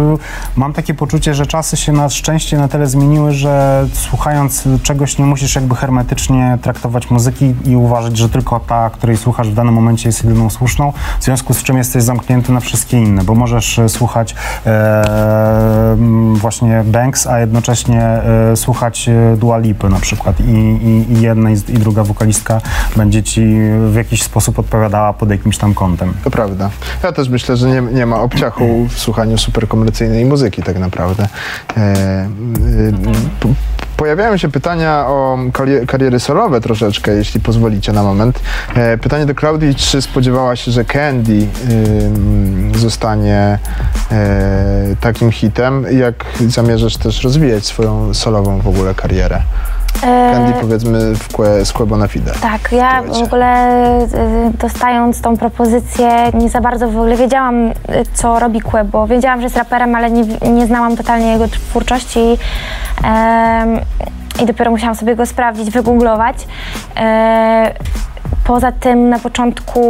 [0.70, 5.26] mam takie poczucie, że czasy się na szczęście na tyle zmieniły, że słuchając czegoś nie
[5.26, 10.10] musisz jakby hermetycznie traktować muzyki i uważać, że tylko ta, której słuchasz w danym momencie
[10.10, 13.90] jest jedyną słuszną, w związku z czym jesteś zamknięty na wszystkie inne, bo możesz e,
[13.90, 15.98] słuchać e,
[16.34, 21.52] właśnie Banks, a jednocześnie e, słuchać e, Dua Lipy na przykład i, i, i jedna
[21.52, 22.62] i, i druga wokalistka
[22.96, 23.42] będzie ci
[23.92, 26.14] w jakiś sposób odpowiadała pod jakimś tam kątem.
[26.24, 26.70] To prawda.
[27.04, 31.28] Ja też myślę, że nie, nie ma obciachu w słuchaniu superkomercyjnej muzyki tak naprawdę.
[34.00, 38.40] Pojawiają się pytania o kari- kariery solowe troszeczkę, jeśli pozwolicie na moment.
[38.76, 41.48] E, pytanie do Klaudii, czy spodziewała się, że Candy
[42.76, 43.60] zostanie
[44.12, 45.86] e, takim hitem?
[45.92, 49.42] Jak zamierzasz też rozwijać swoją solową w ogóle karierę?
[50.04, 52.32] E, Candy powiedzmy w kłe, z Quebo na Fide.
[52.42, 54.08] Tak, ja w ogóle y,
[54.58, 57.74] dostając tą propozycję nie za bardzo w ogóle wiedziałam, y,
[58.14, 59.08] co robi Quebo.
[59.08, 62.38] Wiedziałam, że jest raperem, ale nie, nie znałam totalnie jego twórczości
[64.42, 66.48] i dopiero musiałam sobie go sprawdzić, wygooglować.
[66.98, 67.74] E,
[68.50, 69.82] Poza tym na początku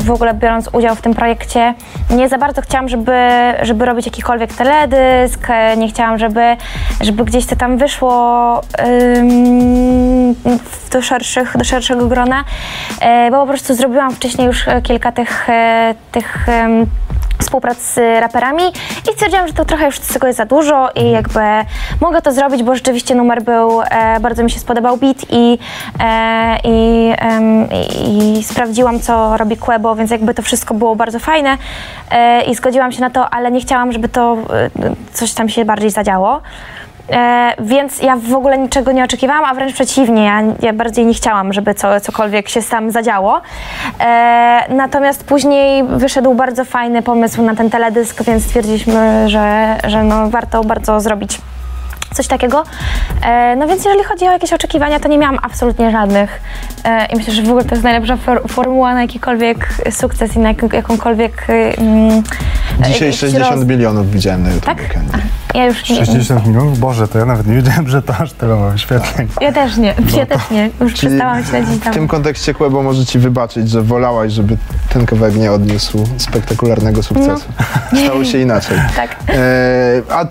[0.00, 1.74] w ogóle biorąc udział w tym projekcie
[2.10, 3.12] nie za bardzo chciałam, żeby,
[3.62, 6.56] żeby robić jakikolwiek teledysk, e, nie chciałam, żeby,
[7.00, 8.60] żeby gdzieś to tam wyszło
[10.92, 12.44] do, szerszych, do szerszego grona,
[13.00, 15.48] e, bo po prostu zrobiłam wcześniej już kilka tych,
[16.12, 16.46] tych
[17.38, 18.62] współprac z raperami
[19.10, 21.40] i stwierdziłam, że to trochę już z tego jest za dużo i jakby
[22.00, 25.58] mogę to zrobić, bo rzeczywiście numer był, e, bardzo mi się spodobał beat i,
[26.00, 31.18] e, i, em, i, i sprawdziłam, co robi Quebo, więc jakby to wszystko było bardzo
[31.18, 31.58] fajne
[32.10, 34.70] e, i zgodziłam się na to, ale nie chciałam, żeby to e,
[35.12, 36.40] coś tam się bardziej zadziało.
[37.10, 41.14] E, więc ja w ogóle niczego nie oczekiwałam, a wręcz przeciwnie, ja, ja bardziej nie
[41.14, 43.40] chciałam, żeby co, cokolwiek się tam zadziało.
[44.00, 50.30] E, natomiast później wyszedł bardzo fajny pomysł na ten teledysk, więc stwierdziliśmy, że, że no,
[50.30, 51.38] warto bardzo zrobić
[52.14, 52.64] coś takiego.
[53.22, 56.40] E, no więc jeżeli chodzi o jakieś oczekiwania, to nie miałam absolutnie żadnych.
[56.84, 60.38] E, I myślę, że w ogóle to jest najlepsza for, formuła na jakikolwiek sukces i
[60.38, 61.46] na jak, jakąkolwiek...
[61.48, 62.22] Mm,
[62.80, 64.78] Dzisiaj jakiś 60 roz- milionów widziałem na YouTube Tak?
[65.54, 66.78] Ja już nie, 60 milionów?
[66.78, 69.28] Boże, to ja nawet nie wiedziałem, że to aż tyle ma wyświetleń.
[69.40, 70.70] Ja też nie, ja też nie.
[70.80, 71.94] Już przestałam śledzić w tam.
[71.94, 74.56] tym kontekście Quebo może ci wybaczyć, że wolałaś, żeby
[74.88, 77.44] ten kawałek nie odniósł spektakularnego sukcesu.
[78.04, 78.78] Stało się inaczej.
[78.96, 79.16] Tak.
[79.28, 80.26] E, a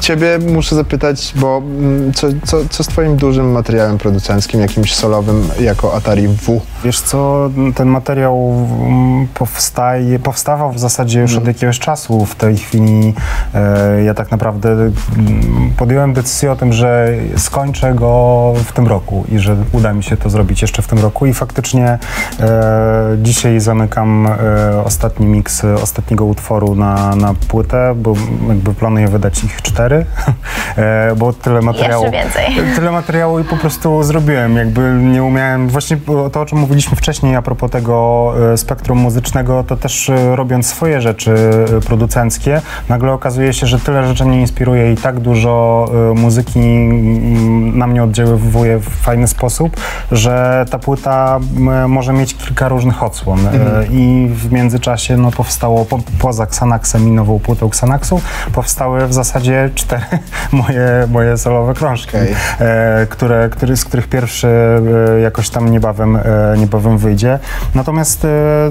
[0.00, 5.48] ciebie muszę zapytać, bo mm, co, co, co z twoim dużym materiałem producenckim, jakimś solowym
[5.60, 6.60] jako Atari W?
[6.84, 12.26] Wiesz co, ten materiał mm, powstaje, powstawał w zasadzie już od jakiegoś czasu.
[12.26, 13.14] W tej chwili
[13.54, 14.92] e, ja tak naprawdę mm,
[15.76, 20.16] podjąłem decyzję o tym, że skończę go w tym roku i że uda mi się
[20.16, 21.26] to zrobić jeszcze w tym roku.
[21.26, 21.98] I faktycznie
[22.40, 28.14] e, dzisiaj zamykam e, ostatni miks e, ostatniego utworu na, na płytę, bo
[28.48, 30.06] jakby planuję wydać ich cztery,
[30.76, 32.04] e, bo tyle materiału...
[32.04, 32.46] Jeszcze więcej.
[32.76, 35.96] Tyle materiału i po prostu zrobiłem, jakby nie umiałem, właśnie
[36.32, 40.66] to o czym mówiliśmy wcześniej a propos tego e, spektrum muzycznego, to też e, robiąc
[40.66, 41.34] swoje rzeczy
[41.86, 47.78] producenckie, nagle okazuje się, że tyle rzeczy mnie inspiruje i tak dużo e, muzyki mm,
[47.78, 49.76] na mnie oddziaływuje w fajny sposób,
[50.12, 51.40] że ta płyta
[51.88, 53.46] może mieć kilka różnych odsłon.
[53.46, 58.20] E, i w międzyczasie no, powstało, po, poza Xanaxem i nową płytą Xanaxu,
[58.52, 60.04] powstały w zasadzie cztery
[60.52, 66.18] moje, moje solowe krążki e, które, który, z których pierwszy e, jakoś tam niebawem,
[66.58, 67.38] niebawem wyjdzie.
[67.74, 68.26] Natomiast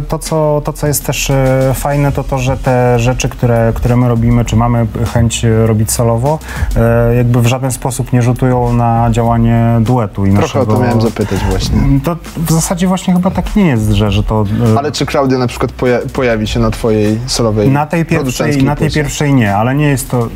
[0.08, 1.32] to co, to, co jest też
[1.74, 5.68] fajne, to to, że te rzeczy, które, które my robimy, czy mamy chęć robić, e,
[5.68, 6.40] robić solowo,
[6.76, 10.74] e, jakby w żaden sposób nie rzutują na działanie duetu i Trochę naszego...
[10.74, 11.78] o to miałem zapytać właśnie.
[12.04, 14.46] To w zasadzie właśnie chyba tak nie jest, że, że to...
[14.76, 18.64] e, Ale czy Klaudia na przykład poja- pojawi się na twojej solowej Na tej pierwszej,
[18.64, 19.02] na tej płycie?
[19.04, 20.26] pierwszej nie, ale nie jest to.
[20.26, 20.30] y,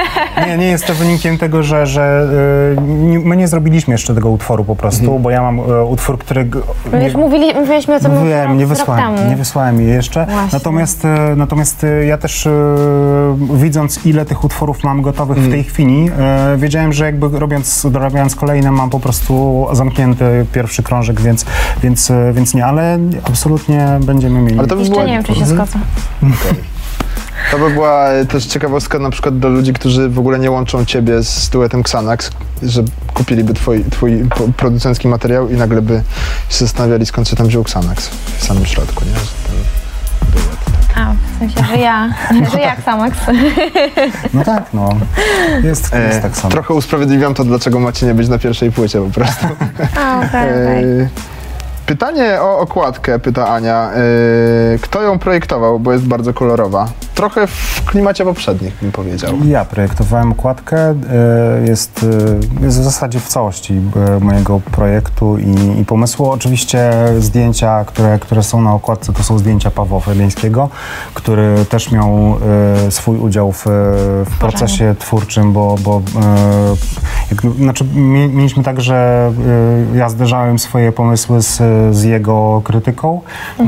[0.48, 2.28] nie, nie jest to wynikiem tego, że, że
[3.24, 5.22] my nie zrobiliśmy jeszcze tego utworu po prostu, Mhm.
[5.22, 6.60] bo ja mam utwór, którego.
[6.92, 10.26] My już mówili, mówiliśmy o tym Mówiłem, nie wysłałem, nie wysłałem jej jeszcze.
[10.26, 10.48] Właśnie.
[10.52, 12.50] Natomiast, e, natomiast e, ja też e,
[13.54, 15.52] widząc ile tych utworów mam gotowych Mhm.
[15.52, 20.82] w tej chwili, e, wiedziałem, że jakby robiąc, dorabiając kolejne mam po prostu zamknięty pierwszy
[20.82, 21.44] krążek, więc,
[21.82, 24.58] więc, e, więc nie, ale absolutnie będziemy mieli.
[24.58, 25.56] Ale to by Jeszcze była, nie wiem, czy się Mhm.
[25.56, 25.78] zgodzę.
[27.50, 30.84] To by była e, też ciekawostka na przykład dla ludzi, którzy w ogóle nie łączą
[30.84, 32.30] ciebie z duetem Xanax,
[32.62, 32.82] że
[33.14, 34.24] kupiliby twój, twój
[34.56, 36.02] producencki materiał i nagle by
[36.48, 38.08] się zastanawiali skąd się tam wziął Xanax
[38.38, 39.10] w samym środku, nie?
[40.96, 42.08] A, w sensie, że ja,
[42.52, 43.18] że jak Samax.
[44.34, 44.88] No tak, no.
[45.64, 46.52] Jest, E, jest tak samo.
[46.52, 49.46] trochę usprawiedliwiam to, dlaczego macie nie być na pierwszej płycie po prostu.
[50.00, 50.84] A, okej, okej.
[51.00, 51.08] E,
[51.86, 53.90] Pytanie o okładkę, pyta Ania.
[53.94, 56.88] E, Kto ją projektował, bo jest bardzo kolorowa?
[57.14, 59.32] Trochę w klimacie poprzednich, bym powiedział.
[59.44, 60.94] Ja projektowałem okładkę, e,
[61.66, 62.06] jest,
[62.60, 63.80] e, jest w zasadzie w całości
[64.16, 66.30] e, mojego projektu i, i pomysłu.
[66.30, 70.68] Oczywiście zdjęcia, które, które są na okładce, to są zdjęcia Pawła Frebińskiego,
[71.14, 72.36] który też miał
[72.90, 73.64] swój udział w,
[74.26, 76.02] w procesie twórczym, bo, bo
[77.30, 79.30] jak, znaczy, mie- mieliśmy tak, że
[79.94, 83.20] ja zderzałem swoje pomysły z, z jego krytyką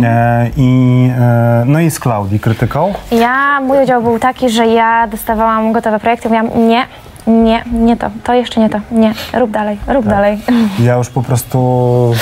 [0.03, 2.95] e, i, e, no i z Klaudii krytyką.
[3.13, 6.87] Ja, mój udział był taki, że ja dostawałam gotowe projekty, mówiłam nie,
[7.27, 10.43] nie, nie to, to jeszcze nie to, nie, rób dalej, rób dalej.
[10.79, 11.59] Ja już po prostu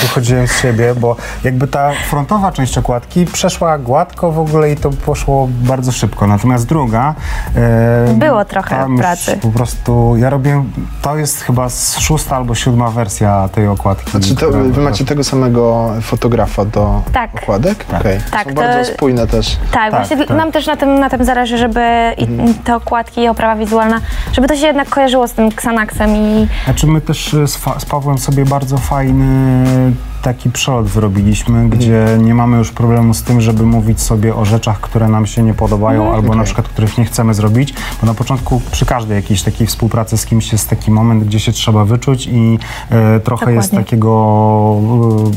[0.02, 4.90] wychodziłem z siebie, bo jakby ta frontowa część okładki przeszła gładko w ogóle i to
[4.90, 6.26] poszło bardzo szybko.
[6.26, 7.14] Natomiast druga.
[7.56, 9.36] e, Było trochę tam już pracy.
[9.42, 10.64] Po prostu ja robię.
[11.02, 11.66] To jest chyba
[11.98, 14.10] szósta albo siódma wersja tej okładki.
[14.10, 17.30] Znaczy to, wy macie tego samego fotografa do Tak.
[17.42, 17.84] okładek?
[17.84, 18.00] Tak.
[18.00, 18.18] Okej.
[18.30, 19.56] Tak, Są to- bardzo spójne też.
[19.72, 20.36] Tak, właśnie tak.
[20.36, 21.80] nam też na tym, na tym zależy, żeby
[22.18, 22.26] i
[22.64, 24.00] te okładki i oprawa wizualna,
[24.32, 27.84] żeby to się jednak kojarzyło z tym Xanaxem i Znaczy my też e, z, z
[27.84, 29.92] Pawłem sobie bardzo fajny
[30.22, 34.80] taki przelot wyrobiliśmy, gdzie nie mamy już problemu z tym, żeby mówić sobie o rzeczach,
[34.80, 36.44] które nam się nie podobają albo na Okej.
[36.44, 40.52] przykład których nie chcemy zrobić, bo na początku przy każdej jakiejś takiej współpracy z kimś
[40.52, 42.58] jest taki moment, gdzie się trzeba wyczuć i
[42.90, 43.84] e, trochę jest Dokładnie.
[43.84, 44.12] takiego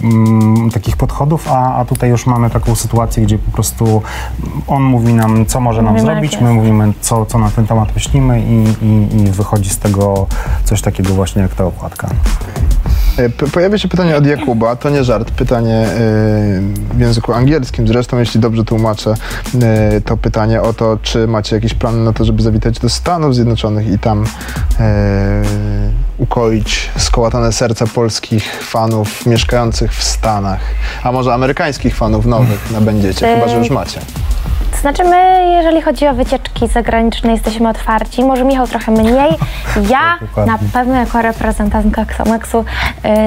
[0.03, 4.01] e, mm, takich podchodów, a, a tutaj już mamy taką sytuację, gdzie po prostu
[4.67, 6.43] on mówi nam, co może nam zrobić, jest.
[6.43, 10.27] my mówimy, co, co na ten temat myślimy i, i, i wychodzi z tego
[10.63, 12.09] coś takiego właśnie jak ta okładka.
[13.17, 15.87] E, Pojawia się pytanie od Jakuba, to nie żart, pytanie e,
[16.93, 19.13] w języku angielskim, zresztą jeśli dobrze tłumaczę
[19.61, 23.35] e, to pytanie o to, czy macie jakieś plany na to, żeby zawitać do Stanów
[23.35, 24.25] Zjednoczonych i tam
[26.17, 30.61] ukoić skołatane serca polskich fanów mieszkających w Stanach,
[31.03, 33.99] a może amerykańskich fanów nowych nabędziecie, chyba że już macie.
[34.85, 39.29] Znaczy my, jeżeli chodzi o wycieczki zagraniczne, jesteśmy otwarci, może Michał trochę mniej.
[39.89, 40.53] Ja Dokładnie.
[40.53, 42.65] na pewno jako reprezentantka Xamaxu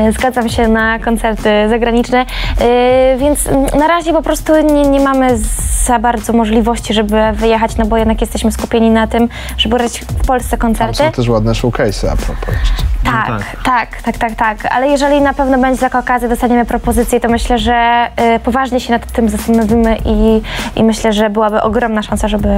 [0.09, 5.39] y, zgadzam się na koncerty zagraniczne, y, więc na razie po prostu nie, nie mamy
[5.87, 10.27] za bardzo możliwości, żeby wyjechać, no bo jednak jesteśmy skupieni na tym, żeby grać w
[10.27, 10.97] Polsce Tam koncerty.
[10.97, 12.83] są też ładne showcase'y a propos jeszcze.
[13.05, 14.73] Tak, tak, tak, tak, tak.
[14.73, 18.93] Ale jeżeli na pewno będzie taka okazja, dostaniemy propozycję, to myślę, że y, poważnie się
[18.93, 20.43] nad tym zastanowimy i,
[20.77, 22.49] i myślę, że byłaby ogromna szansa, żeby,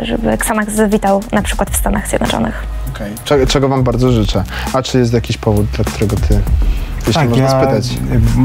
[0.00, 2.66] y, żeby Xanax zawitał na przykład w Stanach Zjednoczonych.
[2.94, 3.12] Okej.
[3.24, 4.44] Czego, czego wam bardzo życzę.
[4.72, 6.40] A czy jest jakiś powód, dla którego ty,
[7.06, 7.88] jeśli Tak, można ja spytać,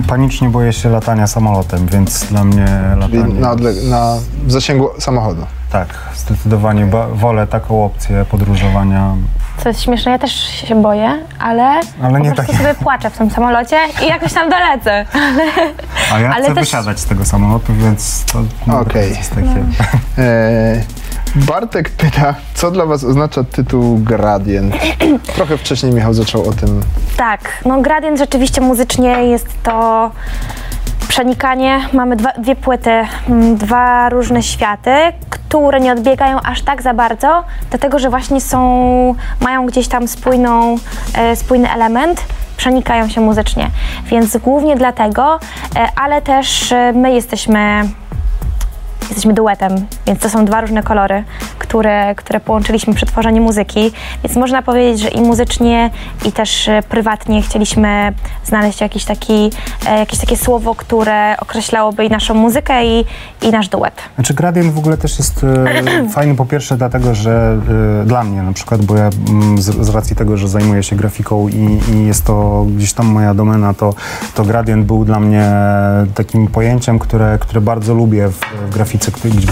[0.08, 3.34] panicznie boję się latania samolotem, więc dla mnie latanie...
[3.34, 3.56] na,
[3.90, 5.46] na, w zasięgu samochodu?
[5.72, 9.16] Tak, zdecydowanie ba- wolę taką opcję podróżowania.
[9.58, 11.64] Co jest śmieszne, ja też się boję, ale,
[12.04, 15.06] Ale po nie prostu tak- sobie płaczę w tym samolocie i jakoś tam dolecę.
[16.14, 19.64] A ja Ale chcę też- wysiadać z tego samolotu, więc to no, to jest takie...
[20.18, 20.82] E,
[21.36, 24.76] Bartek pyta, co dla was oznacza tytuł Gradient?
[25.36, 26.82] Trochę wcześniej Michał zaczął o tym.
[27.18, 30.12] Tak, no Gradient rzeczywiście muzycznie jest to
[31.08, 31.80] przenikanie.
[31.94, 32.92] Mamy dwa, dwie płyty,
[33.30, 34.92] mm, dwa różne światy,
[35.52, 40.76] które nie odbiegają aż tak za bardzo, dlatego że właśnie są, mają gdzieś tam spójną,
[41.14, 42.24] e, spójny element,
[42.58, 43.68] przenikają się muzycznie.
[44.06, 45.40] Więc głównie dlatego,
[45.76, 47.90] e, ale też e, my jesteśmy
[49.12, 51.24] jesteśmy duetem, więc to są dwa różne kolory,
[51.60, 53.92] które, które połączyliśmy przy tworzeniu muzyki,
[54.24, 55.90] więc można powiedzieć, że i muzycznie,
[56.26, 58.14] i też e, prywatnie chcieliśmy
[58.46, 59.52] znaleźć jakiś taki,
[59.88, 63.06] e, jakieś takie słowo, które określałoby i naszą muzykę, i,
[63.42, 63.94] i nasz duet.
[64.16, 67.58] Znaczy gradient w ogóle też jest e, fajny po pierwsze dlatego, że
[68.06, 71.48] dla mnie na przykład, bo ja mm, z, z racji tego, że zajmuję się grafiką
[71.48, 73.94] i, i jest to gdzieś tam moja domena, to,
[74.36, 75.52] to gradient był dla mnie
[76.16, 79.01] takim pojęciem, które, które bardzo lubię w, w grafice,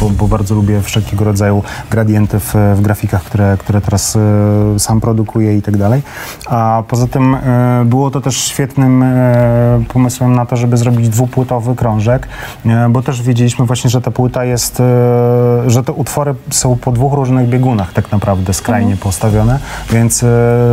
[0.02, 5.02] bo, bo bardzo lubię wszelkiego rodzaju gradienty w, w grafikach, które, które teraz e, sam
[5.02, 6.02] produkuję i tak dalej.
[6.46, 11.76] A poza tym e, było to też świetnym e, pomysłem na to, żeby zrobić dwupłytowy
[11.76, 12.28] krążek,
[12.90, 14.82] bo też wiedzieliśmy właśnie, że ta płyta jest,
[15.68, 19.60] że te utwory są po dwóch różnych biegunach tak naprawdę skrajnie postawione,
[19.92, 20.26] więc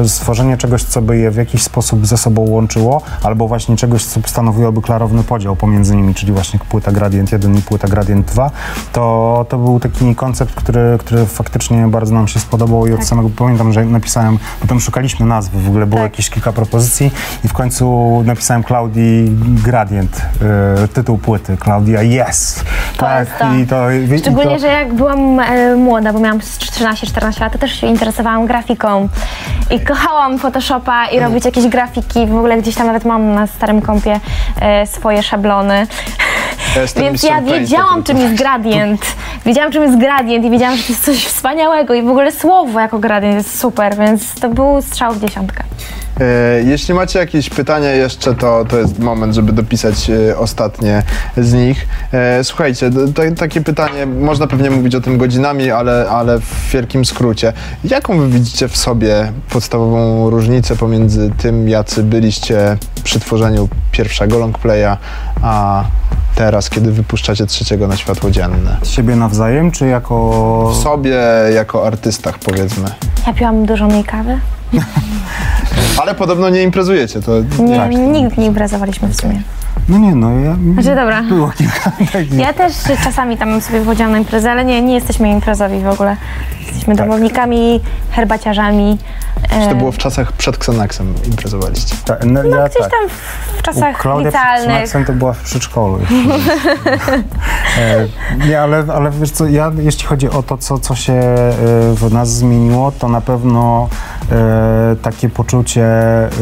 [0.06, 4.20] stworzenie czegoś, co by je w jakiś sposób ze sobą łączyło, albo właśnie czegoś, co
[4.26, 8.50] stanowiłoby klarowny podział pomiędzy nimi, czyli właśnie płyta Gradient 1 i płyta Gradient 2,
[8.92, 13.30] to, to był taki koncept, który, który faktycznie bardzo nam się spodobał i od samego
[13.36, 16.12] pamiętam, że napisałem, potem szukaliśmy nazwy, w ogóle było Tak.
[16.12, 17.10] jakieś kilka propozycji
[17.44, 19.30] i w końcu napisałem Klaudii
[19.64, 20.22] Gradient,
[20.82, 22.64] e, tytuł płyty, Klaudia Yes!
[22.96, 23.54] To jest to.
[23.54, 27.52] i to, i Szczególnie, to, że jak byłam e, młoda, bo miałam z 13-14 lat,
[27.52, 29.08] to też się interesowałam grafiką
[29.70, 32.26] i kochałam Photoshopa i robić jakieś grafiki.
[32.26, 34.20] W ogóle gdzieś tam nawet mam na starym kompie
[34.60, 35.86] e, swoje szablony.
[36.76, 39.00] Jestem Więc ja wiedziałam, czym jest gradient.
[39.46, 42.80] Wiedziałam, czym jest gradient i wiedziałam, że to jest coś wspaniałego i w ogóle słowo
[42.80, 45.64] jako gradient jest super, więc to był strzał w dziesiątkę.
[46.20, 51.02] E, Jeśli macie jakieś pytania jeszcze, to, to jest moment, żeby dopisać e, ostatnie
[51.36, 51.86] z nich.
[52.12, 57.04] E, Słuchajcie, to, takie pytanie, można pewnie mówić o tym godzinami, ale, ale w wielkim
[57.04, 57.52] skrócie.
[57.84, 64.96] Jaką wy widzicie w sobie podstawową różnicę pomiędzy tym, jacy byliście przy tworzeniu pierwszego longplaya,
[65.42, 65.84] a
[66.36, 68.76] teraz, kiedy wypuszczacie trzeciego na światło dzienne?
[68.84, 70.70] siebie nawzajem, czy jako...
[70.72, 71.18] W sobie,
[71.54, 72.88] jako artystach, powiedzmy.
[73.26, 74.40] Ja piłam dużo mniej kawy.
[76.02, 77.90] Ale podobno nie imprezujecie, to Nie, Tak.
[77.90, 79.42] nigdy nie imprezowaliśmy w sumie.
[79.88, 80.56] No nie, no ja...
[80.72, 81.22] Znaczy, dobra.
[81.22, 82.32] Było kilka takich.
[82.38, 82.72] Ja też
[83.04, 86.16] czasami tam sobie wychodziłam na imprezę, ale nie, nie jesteśmy imprezowi w ogóle.
[86.66, 87.06] Jesteśmy Tak.
[87.06, 87.80] domownikami,
[88.10, 88.98] herbaciarzami.
[89.50, 91.94] Czy e, to było w czasach przed Xanaxem imprezowaliście?
[92.04, 92.90] Ta, no, No ja gdzieś tak.
[92.90, 94.80] tam w, w czasach Klaudia licealnych.
[94.80, 95.98] Maxem to była w przedszkolu.
[97.78, 98.06] e,
[98.48, 101.52] nie, ale, ale wiesz co, ja, jeśli chodzi o to, co, co się e,
[101.94, 103.88] w nas zmieniło, to na pewno
[104.32, 105.85] e, takie poczucie,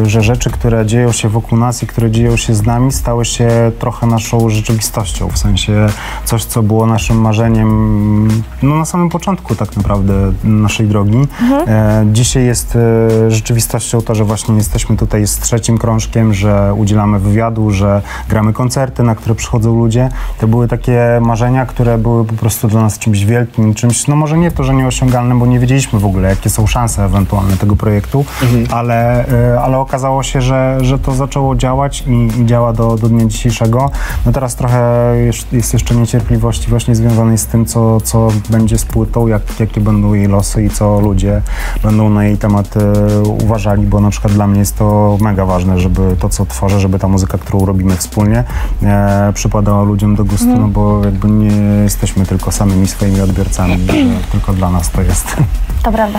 [0.02, 3.72] że rzeczy, które dzieją się wokół nas i które dzieją się z nami, stały się
[3.78, 5.28] trochę naszą rzeczywistością.
[5.28, 5.86] W sensie
[6.24, 8.28] coś, co było naszym marzeniem
[8.62, 10.14] no, na samym początku tak naprawdę
[10.44, 11.18] naszej drogi.
[11.66, 17.18] E, dzisiaj jest e, rzeczywistością to, że właśnie jesteśmy tutaj z trzecim krążkiem, że udzielamy
[17.18, 20.08] wywiadu, że gramy koncerty, na które przychodzą ludzie.
[20.40, 24.38] To były takie marzenia, które były po prostu dla nas czymś wielkim, czymś, no może
[24.38, 28.24] nie to, że nieosiągalnym, bo nie wiedzieliśmy w ogóle, jakie są szanse ewentualne tego projektu,
[28.70, 29.23] ale, e,
[29.62, 33.90] ale okazało się, że, że to zaczęło działać i, i działa do, do dnia dzisiejszego.
[34.26, 35.12] No teraz trochę
[35.52, 40.14] jest, jeszcze niecierpliwości właśnie związanej z tym, co, co będzie z płytą, jak, jakie będą
[40.14, 41.42] jej losy i co ludzie
[41.82, 45.78] będą na jej temat e, uważali, bo na przykład dla mnie jest to mega ważne,
[45.78, 48.44] żeby to, co tworzę, żeby ta muzyka, którą robimy wspólnie,
[48.82, 53.86] e, przypadała ludziom do gustu, no bo jakby nie jesteśmy tylko samymi swoimi odbiorcami,
[54.32, 55.36] tylko dla nas to jest.
[55.82, 56.18] To prawda.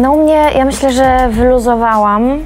[0.00, 2.37] No u mnie, ja myślę, że wyluzowałam,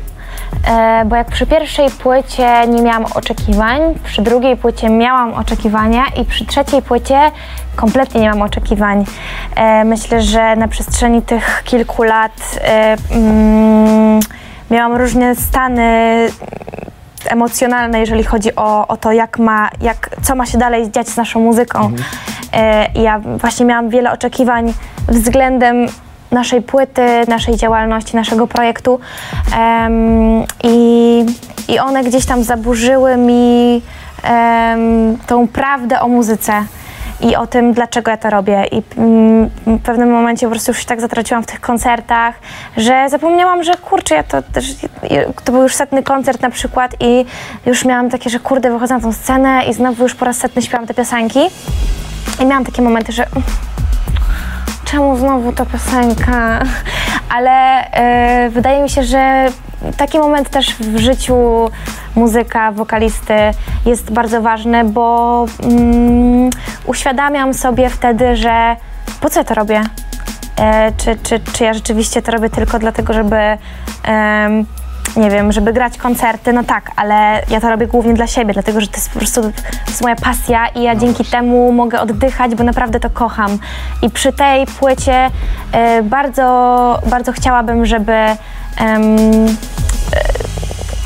[1.06, 6.46] bo jak przy pierwszej płycie nie miałam oczekiwań, przy drugiej płycie miałam oczekiwania i przy
[6.46, 7.30] trzeciej płycie
[7.76, 9.04] kompletnie nie mam oczekiwań.
[9.56, 14.20] E, myślę, że na przestrzeni tych kilku lat e, mm,
[14.70, 16.28] miałam różne stany
[17.26, 21.16] emocjonalne, jeżeli chodzi o, o to, jak ma, jak, co ma się dalej dziać z
[21.16, 21.92] naszą muzyką.
[22.52, 24.74] E, i ja właśnie miałam wiele oczekiwań
[25.08, 25.86] względem
[26.32, 29.00] naszej płyty, naszej działalności, naszego projektu
[29.56, 31.26] Em, i,
[31.68, 33.82] i one gdzieś tam zaburzyły mi
[34.22, 36.52] em, tą prawdę o muzyce
[37.20, 38.64] i o tym, dlaczego ja to robię.
[38.72, 42.34] I mm, w pewnym momencie po prostu już się tak zatraciłam w tych koncertach,
[42.76, 44.74] że zapomniałam, że kurczę, ja to też,
[45.44, 47.24] to był już setny koncert na przykład i
[47.66, 50.62] już miałam takie, że kurde, wychodzę na tą scenę i znowu już po raz setny
[50.62, 51.40] śpiewam te piosenki.
[52.40, 53.26] I miałam takie momenty, że
[54.92, 56.62] czemu znowu ta piosenka?
[57.36, 57.50] Ale
[57.90, 59.46] e, wydaje mi się, że
[59.96, 61.36] taki moment też w życiu
[62.14, 63.34] muzyka, wokalisty
[63.86, 66.50] jest bardzo ważny, bo mm,
[66.86, 68.76] uświadamiam sobie wtedy, że
[69.20, 69.82] po co ja to robię?
[70.56, 74.66] E, czy, czy, czy ja rzeczywiście to robię tylko dlatego, żeby em,
[75.16, 78.80] nie wiem, żeby grać koncerty, no tak, ale ja to robię głównie dla siebie, dlatego
[78.80, 79.50] że to jest po prostu to
[79.88, 83.58] jest moja pasja i ja dzięki temu mogę oddychać, bo naprawdę to kocham.
[84.02, 85.30] I przy tej płycie
[85.72, 88.16] e, bardzo, bardzo chciałabym, żeby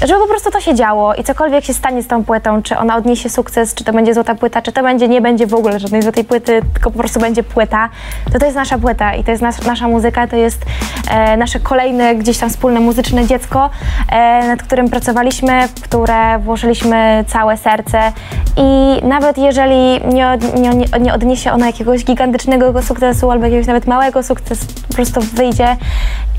[0.06, 2.96] żeby po prostu to się działo i cokolwiek się stanie z tą płytą, czy ona
[2.96, 6.02] odniesie sukces, czy to będzie złota płyta, czy to będzie, nie będzie w ogóle żadnej
[6.02, 7.88] złotej płyty, tylko po prostu będzie płyta,
[8.32, 10.62] to to jest nasza płyta i to jest nas, nasza muzyka, to jest
[11.10, 13.70] e, nasze kolejne gdzieś tam wspólne muzyczne dziecko,
[14.12, 18.12] e, nad którym pracowaliśmy, w które włożyliśmy całe serce
[18.56, 23.66] i nawet jeżeli nie, od- nie, nie, nie odniesie ono jakiegoś gigantycznego sukcesu albo jakiegoś
[23.66, 25.76] nawet małego sukcesu, po prostu wyjdzie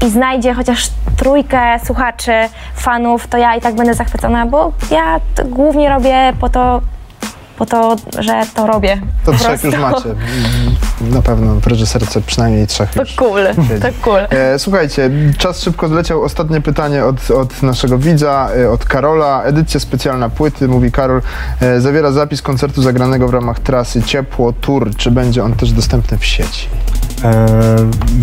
[0.06, 2.32] i znajdzie chociaż trójkę słuchaczy,
[2.76, 6.82] fanów, to ja i tak będę zachwycona, bo ja głównie robię po to,
[7.58, 9.02] po to, że to robię.
[9.26, 10.10] To Po trzech już macie.
[11.02, 13.16] Na pewno w reżyserce przynajmniej trzech To już.
[13.16, 13.42] cool,
[13.82, 14.20] to cool.
[14.30, 16.24] E, słuchajcie, czas szybko zleciał.
[16.24, 19.44] Ostatnie pytanie od, od naszego widza, e, od Karola.
[19.44, 21.22] Edycja specjalna płyty, mówi Karol,
[21.62, 24.96] e, zawiera zapis koncertu zagranego w ramach trasy Ciepło Tour.
[24.96, 26.68] Czy będzie on też dostępny w sieci?
[27.24, 27.46] E,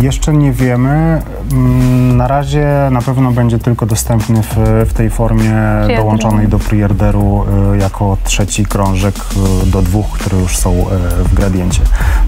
[0.01, 1.21] jeszcze nie wiemy.
[1.51, 4.55] Mm, Na razie na pewno będzie tylko dostępny w,
[4.89, 5.53] w tej formie
[5.97, 9.15] dołączonej do preorderu e, jako trzeci krążek
[9.65, 11.81] do dwóch, które już są e, w gradiencie.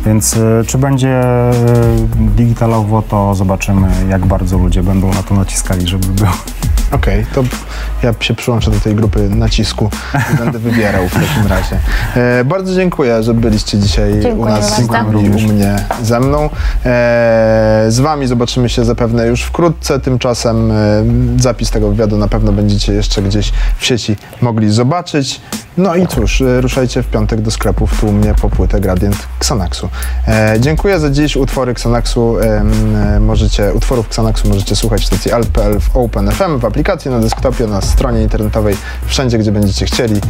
[0.05, 1.53] Więc e, czy będzie e,
[2.35, 6.27] digitalowo, to zobaczymy, jak bardzo ludzie będą na to naciskali, żeby był.
[6.91, 7.43] Okej, to
[8.03, 9.89] ja się przyłączę do tej grupy nacisku
[10.33, 11.79] i będę wybierał w takim razie.
[12.15, 15.19] E, bardzo dziękuję, że byliście dzisiaj u Dziękuję nas bardzo.
[15.19, 16.43] i u mnie ze mną.
[16.43, 16.49] E,
[17.87, 19.99] z wami zobaczymy się zapewne już wkrótce.
[19.99, 20.75] Tymczasem e,
[21.37, 25.41] zapis tego wywiadu na pewno będziecie jeszcze gdzieś w sieci mogli zobaczyć.
[25.77, 29.89] No i cóż, e, ruszajcie w piątek do sklepów tłumnie po płytę Gradient Xanaxu.
[30.27, 31.35] E, dziękuję za dziś.
[31.35, 37.11] Utwory Xanaxu e, możecie, utworów Xanaxu możecie słuchać w stacji alt.pl w OpenFM, w aplikacji
[37.11, 38.75] na desktopie, na stronie internetowej,
[39.05, 40.21] wszędzie gdzie będziecie chcieli.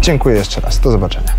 [0.00, 0.78] Dziękuję jeszcze raz.
[0.78, 1.32] Do zobaczenia.